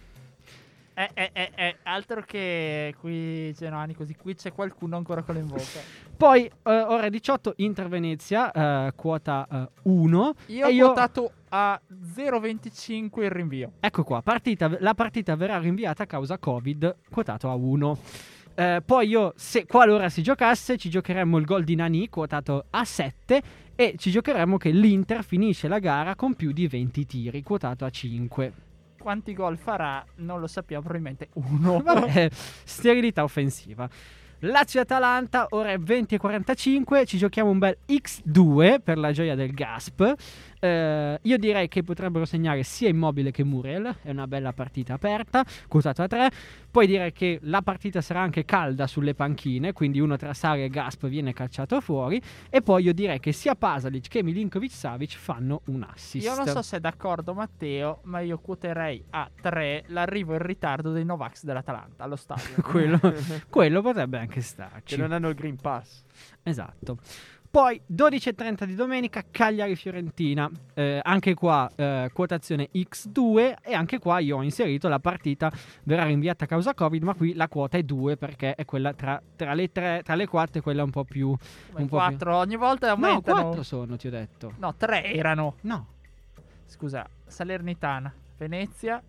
[0.95, 5.39] Eh, eh, eh, eh, altro che qui Genovani così, qui c'è qualcuno ancora che lo
[5.39, 5.81] invoca.
[6.17, 11.81] poi eh, ora 18 Inter Venezia eh, quota eh, 1 Io ho io- votato a
[12.15, 13.73] 0,25 il rinvio.
[13.81, 17.99] Ecco qua, partita- la partita verrà rinviata a causa Covid, quotato a 1.
[18.55, 22.85] Eh, poi io, se qualora si giocasse, ci giocheremmo il gol di Nani, quotato a
[22.85, 23.43] 7,
[23.75, 27.91] e ci giocheremmo che l'Inter finisce la gara con più di 20 tiri, quotato a
[27.91, 28.53] 5.
[29.03, 30.05] Quanti gol farà?
[30.19, 31.81] Non lo sappiamo, probabilmente uno.
[31.83, 33.89] Vabbè, sterilità offensiva.
[34.45, 40.15] Lazio-Atalanta, ore 20 e 45, ci giochiamo un bel X2 per la gioia del Gasp.
[40.65, 45.45] Eh, io direi che potrebbero segnare sia Immobile che Muriel, è una bella partita aperta,
[45.67, 46.31] quotato a 3.
[46.71, 50.69] Poi direi che la partita sarà anche calda sulle panchine, quindi uno tra Sari e
[50.69, 52.23] Gasp viene cacciato fuori.
[52.49, 56.25] E poi io direi che sia Pasalic che Milinkovic Savic fanno un assist.
[56.25, 60.93] Io non so se è d'accordo Matteo, ma io quoterei a 3 l'arrivo in ritardo
[60.93, 62.55] dei Novax dell'Atalanta allo stadio.
[62.63, 63.01] quello,
[63.51, 64.97] quello potrebbe anche Che starci.
[64.97, 66.05] non hanno il Green Pass.
[66.45, 66.99] Esatto.
[67.53, 74.39] Poi 12.30 di domenica Cagliari-Fiorentina, Eh, anche qua eh, quotazione X2 e anche qua io
[74.39, 78.17] ho inserito la partita verrà rinviata a causa Covid, ma qui la quota è 2
[78.17, 81.29] perché è quella tra, tra le 3, tra le 4 quella un po' più...
[81.29, 83.03] un po' 4 ogni volta più...
[83.03, 83.43] No, aumentano.
[83.43, 84.55] 4 sono, ti ho detto.
[84.57, 85.57] No, 3 erano.
[85.61, 85.89] No,
[86.65, 89.03] Scusa, Salernitana, Venezia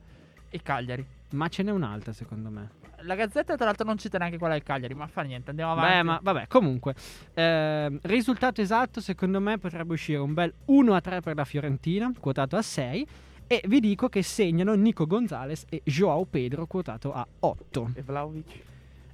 [0.50, 1.08] e Cagliari.
[1.34, 2.70] Ma ce n'è un'altra secondo me.
[3.02, 5.92] La Gazzetta tra l'altro non cita neanche quella del Cagliari, ma fa niente, andiamo avanti.
[5.98, 6.96] Beh, ma vabbè, comunque,
[7.34, 12.12] ehm, risultato esatto, secondo me potrebbe uscire un bel 1 a 3 per la Fiorentina,
[12.18, 13.08] quotato a 6.
[13.46, 17.92] E vi dico che segnano Nico Gonzalez e Joao Pedro, quotato a 8.
[17.94, 18.46] E Vlaovic?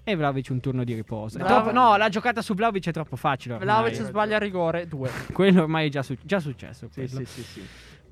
[0.04, 1.40] E Vlaovic un turno di riposo.
[1.40, 3.56] Troppo- no, la giocata su Vlaovic è troppo facile.
[3.56, 3.68] Ormai.
[3.68, 5.10] Vlaovic sbaglia a rigore, 2.
[5.34, 6.88] Quello ormai è già, su- già successo.
[6.92, 7.68] Sì, sì, sì, sì.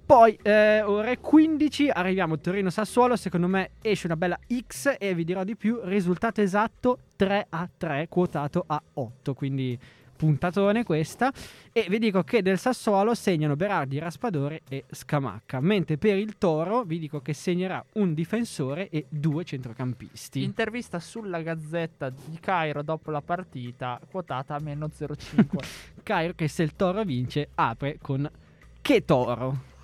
[0.08, 3.18] Poi, eh, ore 15, arriviamo a Torino-Sassuolo.
[3.18, 5.82] Secondo me esce una bella X e vi dirò di più.
[5.84, 9.34] Risultato esatto 3 a 3, quotato a 8.
[9.34, 9.78] Quindi
[10.16, 11.30] puntatone questa.
[11.74, 15.60] E vi dico che del Sassuolo segnano Berardi, Raspadore e Scamacca.
[15.60, 20.42] Mentre per il Toro vi dico che segnerà un difensore e due centrocampisti.
[20.42, 25.58] Intervista sulla Gazzetta di Cairo dopo la partita, quotata a meno 0,5.
[26.02, 28.32] Cairo che se il Toro vince apre con
[28.80, 29.76] Che Toro.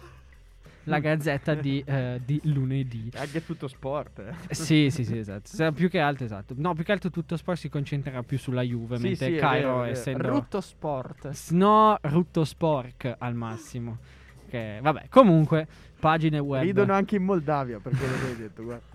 [0.85, 3.09] La gazzetta di, eh, di lunedì.
[3.13, 4.19] È anche tutto sport.
[4.19, 4.53] eh.
[4.53, 5.43] Sì, sì, sì, esatto.
[5.45, 6.53] Sa- Più che altro, esatto.
[6.57, 9.69] No, più che altro tutto sport si concentrerà più sulla Juve, Sì, mentre sì, Cairo
[9.69, 9.91] è vero.
[9.91, 10.27] essendo...
[10.29, 11.49] Rutto Sport.
[11.51, 13.97] No, Rutto Spork al massimo.
[14.49, 15.67] Che, vabbè, comunque,
[15.99, 16.61] pagine web.
[16.63, 18.63] Ridono anche in Moldavia per quello che hai detto.
[18.63, 18.92] Guarda.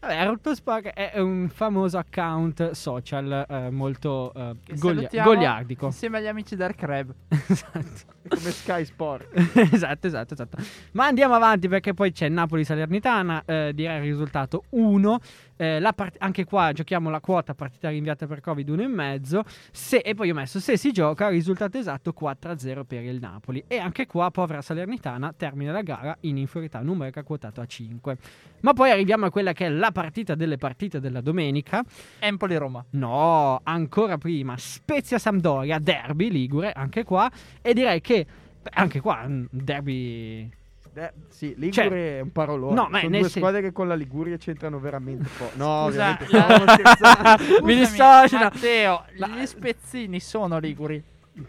[0.00, 5.86] Vabbè, Rutto Spork è un famoso account social eh, molto eh, goglia- goliardico.
[5.86, 7.12] Insieme agli amici del Crab.
[7.48, 8.14] esatto.
[8.28, 9.28] Come Sky Sport.
[9.72, 10.56] esatto, esatto, esatto.
[10.92, 15.18] Ma andiamo avanti perché poi c'è Napoli-Salernitana, eh, direi il risultato 1.
[15.58, 19.40] Eh, la part- anche qua giochiamo la quota partita rinviata per Covid 1,5.
[19.70, 23.62] Se- e poi ho messo se si gioca, risultato esatto 4-0 per il Napoli.
[23.68, 28.16] E anche qua, povera Salernitana, termina la gara in inferiorità numerica quotato a 5.
[28.60, 31.82] Ma poi arriviamo a quella che è la partita delle partite della domenica.
[32.18, 32.84] Empoli-Roma.
[32.90, 37.30] No, ancora prima, Spezia-Sampdoria, derby ligure, anche qua.
[37.62, 38.26] E direi che
[38.62, 40.50] beh, anche qua, un derby...
[40.98, 42.74] Eh, sì, Ligure è un parolone.
[42.74, 45.52] No, ma Sono due sen- squadre che con la Liguria c'entrano veramente poco.
[45.56, 47.38] No, Scusa, la-.
[47.62, 48.38] Mi dissocio.
[48.38, 51.02] Matteo, Ma- gli spezzini sono liguri.
[51.34, 51.44] né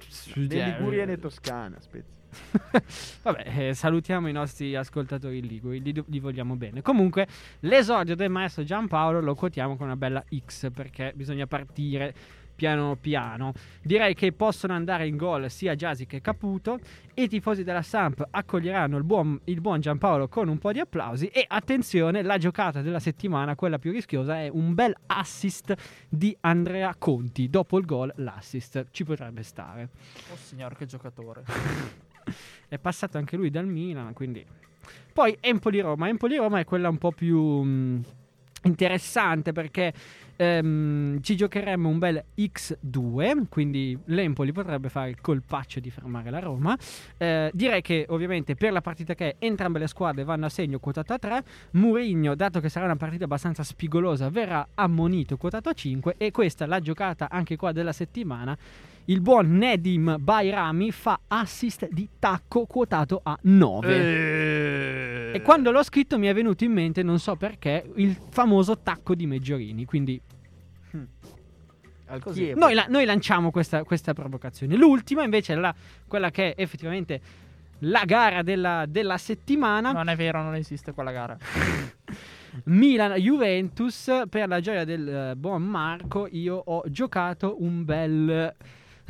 [0.78, 2.11] Liguria né Toscana, Spezia.
[3.23, 6.81] Vabbè, eh, salutiamo i nostri ascoltatori liguri, li, li vogliamo bene.
[6.81, 7.27] Comunque,
[7.61, 12.13] l'esordio del maestro Giampaolo lo quotiamo con una bella X perché bisogna partire
[12.57, 13.53] piano piano.
[13.81, 16.79] Direi che possono andare in gol sia Giasi che Caputo.
[17.13, 21.27] I tifosi della Samp accoglieranno il buon, il buon Giampaolo con un po' di applausi.
[21.27, 25.73] E attenzione, la giocata della settimana, quella più rischiosa, è un bel assist
[26.09, 27.47] di Andrea Conti.
[27.49, 29.89] Dopo il gol, l'assist ci potrebbe stare.
[30.31, 31.43] Oh signor, che giocatore.
[32.68, 34.45] È passato anche lui dal Milan, quindi...
[35.13, 36.07] Poi Empoli-Roma.
[36.07, 38.03] Empoli-Roma è quella un po' più mh,
[38.63, 39.93] interessante perché
[40.38, 46.39] Ehm, ci giocheremmo un bel X2, quindi l'Empoli potrebbe fare il colpaccio di fermare la
[46.39, 46.78] Roma.
[47.18, 50.80] Eh, direi che ovviamente per la partita che è entrambe le squadre vanno a segno
[50.80, 51.43] quotato a 3.
[51.72, 56.68] Murigno, dato che sarà una partita abbastanza spigolosa, verrà ammonito quotato a 5 e questa
[56.68, 58.55] la giocata anche qua della settimana.
[59.10, 65.32] Il buon Nedim Bairami fa assist di tacco quotato a 9.
[65.32, 65.36] Eh.
[65.36, 69.16] E quando l'ho scritto mi è venuto in mente, non so perché, il famoso tacco
[69.16, 69.86] di Meggiorini.
[69.86, 70.20] Quindi
[72.10, 72.43] Al Così.
[72.43, 72.60] Chievo.
[72.60, 74.76] noi, la- noi lanciamo questa, questa provocazione.
[74.76, 75.74] L'ultima invece è la-
[76.05, 77.22] quella che è effettivamente
[77.80, 79.91] la gara della, della settimana.
[79.93, 81.38] Non è vero, non esiste quella gara.
[82.66, 84.24] Milan-Juventus.
[84.30, 88.53] Per la gioia del eh, buon Marco, io ho giocato un bel...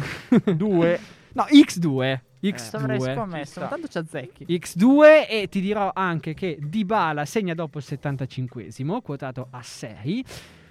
[0.55, 0.99] Due.
[1.33, 2.19] No, X2.
[2.39, 3.13] Ci avrei X2.
[3.13, 4.45] scommesso, ma tanto ci azzecchi.
[4.47, 10.25] X2 e ti dirò anche che Dybala segna dopo il 75esimo, quotato a 6.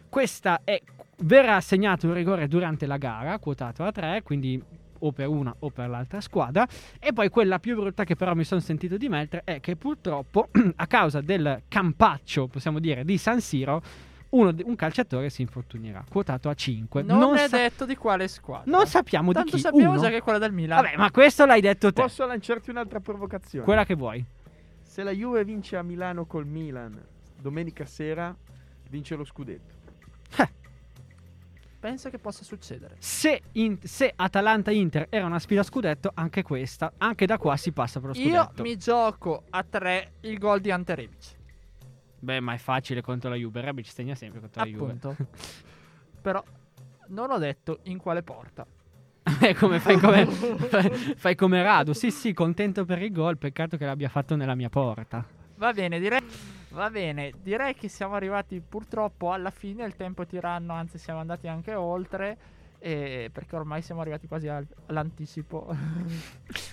[0.08, 0.80] Questa è
[1.20, 4.62] verrà assegnato un rigore durante la gara, quotato a 3, quindi
[4.98, 6.66] o per una o per l'altra squadra.
[6.98, 10.48] E poi quella più brutta che però mi sono sentito di mettere è che purtroppo
[10.76, 13.82] a causa del campaccio, possiamo dire, di San Siro,
[14.30, 17.02] uno un calciatore si infortunierà, quotato a 5.
[17.02, 18.70] Non, è sa- detto di quale squadra.
[18.70, 19.62] non sappiamo Tanto di chi.
[19.62, 20.00] sappiamo Uno.
[20.00, 20.82] già che è quella del Milan.
[20.82, 22.02] Vabbè, ma questo l'hai detto te.
[22.02, 23.64] Posso lanciarti un'altra provocazione?
[23.64, 24.24] Quella che vuoi.
[24.82, 27.00] Se la Juve vince a Milano col Milan
[27.40, 28.34] domenica sera,
[28.88, 29.74] vince lo scudetto.
[31.78, 32.96] Penso che possa succedere.
[32.98, 37.70] Se, in- se Atalanta-Inter era una sfida a scudetto, anche questa, anche da qua si
[37.70, 38.62] passa per lo Io scudetto.
[38.62, 41.35] mi gioco a 3 il gol di Ante Rebic.
[42.18, 43.60] Beh, ma è facile contro la Juve.
[43.60, 44.92] Rebic segna sempre contro la Juve.
[44.92, 45.16] Appunto.
[46.22, 46.42] Però
[47.08, 48.66] non ho detto in quale porta.
[49.40, 50.26] È come fai come,
[51.16, 51.92] fai, come Radu.
[51.92, 53.38] Sì, sì, contento per il gol.
[53.38, 55.24] Peccato che l'abbia fatto nella mia porta.
[55.56, 56.20] Va bene, direi.
[56.70, 59.84] Va bene, direi che siamo arrivati purtroppo alla fine.
[59.84, 62.36] Il tempo tiranno, anzi, siamo andati anche oltre.
[62.78, 65.74] eh, perché ormai siamo arrivati quasi al- all'anticipo.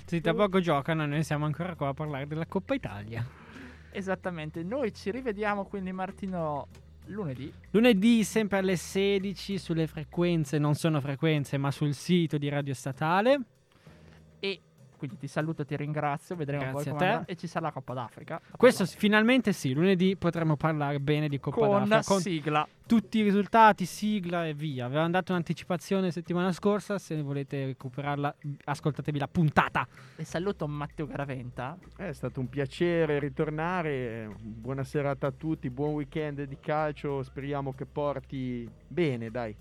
[0.06, 1.06] Sì, tra poco giocano.
[1.06, 3.26] Noi siamo ancora qua a parlare della Coppa Italia.
[3.94, 4.64] Esattamente.
[4.64, 6.68] Noi ci rivediamo quindi, Martino,
[7.06, 7.52] lunedì.
[7.72, 13.40] Lunedì, sempre alle 16, sulle frequenze, non sono frequenze, ma sul sito di Radio Statale.
[14.40, 14.62] E
[15.04, 16.36] quindi ti saluto, ti ringrazio.
[16.38, 17.12] Vedremo Grazie poi a come te.
[17.18, 17.26] andrà.
[17.34, 18.42] E ci sarà la Coppa d'Africa.
[18.56, 22.02] Questo s- finalmente sì, lunedì potremo parlare bene di Coppa con d'Africa.
[22.04, 22.68] Con sigla.
[22.88, 24.86] tutti i risultati, sigla e via.
[24.86, 28.34] Avevamo dato un'anticipazione settimana scorsa, se volete recuperarla
[28.64, 29.86] ascoltatevi la puntata.
[30.16, 31.78] E saluto Matteo Garaventa.
[31.98, 34.30] È stato un piacere ritornare.
[34.40, 37.24] Buona serata a tutti, buon weekend di calcio.
[37.24, 39.54] Speriamo che porti bene, dai.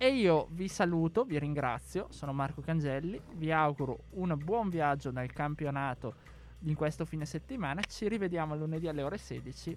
[0.00, 2.06] E io vi saluto, vi ringrazio.
[2.10, 3.20] Sono Marco Cangelli.
[3.34, 6.14] Vi auguro un buon viaggio nel campionato
[6.60, 7.82] in questo fine settimana.
[7.82, 9.76] Ci rivediamo lunedì alle ore 16.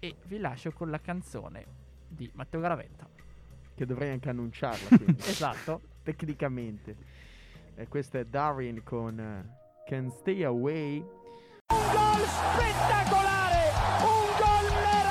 [0.00, 1.64] E vi lascio con la canzone
[2.08, 3.08] di Matteo Garaventa.
[3.74, 5.80] Che dovrei anche annunciarla, quindi, Esatto.
[6.02, 6.96] tecnicamente.
[7.76, 9.48] E questo è Darin con eh,
[9.86, 10.98] Can Stay Away.
[10.98, 13.70] Un gol spettacolare,
[14.02, 14.25] un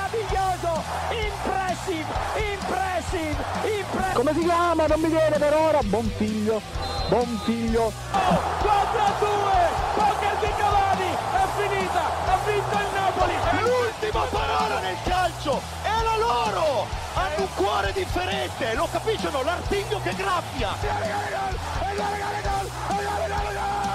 [0.06, 2.06] meraviglioso, impressive,
[2.52, 4.12] impressive, impressive.
[4.14, 4.86] Come si chiama?
[4.86, 5.80] Non mi viene per ora.
[5.82, 6.60] Buon figlio,
[7.08, 7.92] buon figlio.
[8.12, 9.28] 4 a 2,
[9.94, 13.34] poker di Cavani, è finita, ha vinto il Napoli.
[13.62, 16.86] L'ultima parola nel calcio è la loro!
[17.14, 19.42] Hanno un cuore differente, lo capiscono?
[19.42, 20.74] L'artiglio che graffia!
[20.80, 23.85] E gol, e gol, e gol, e gol,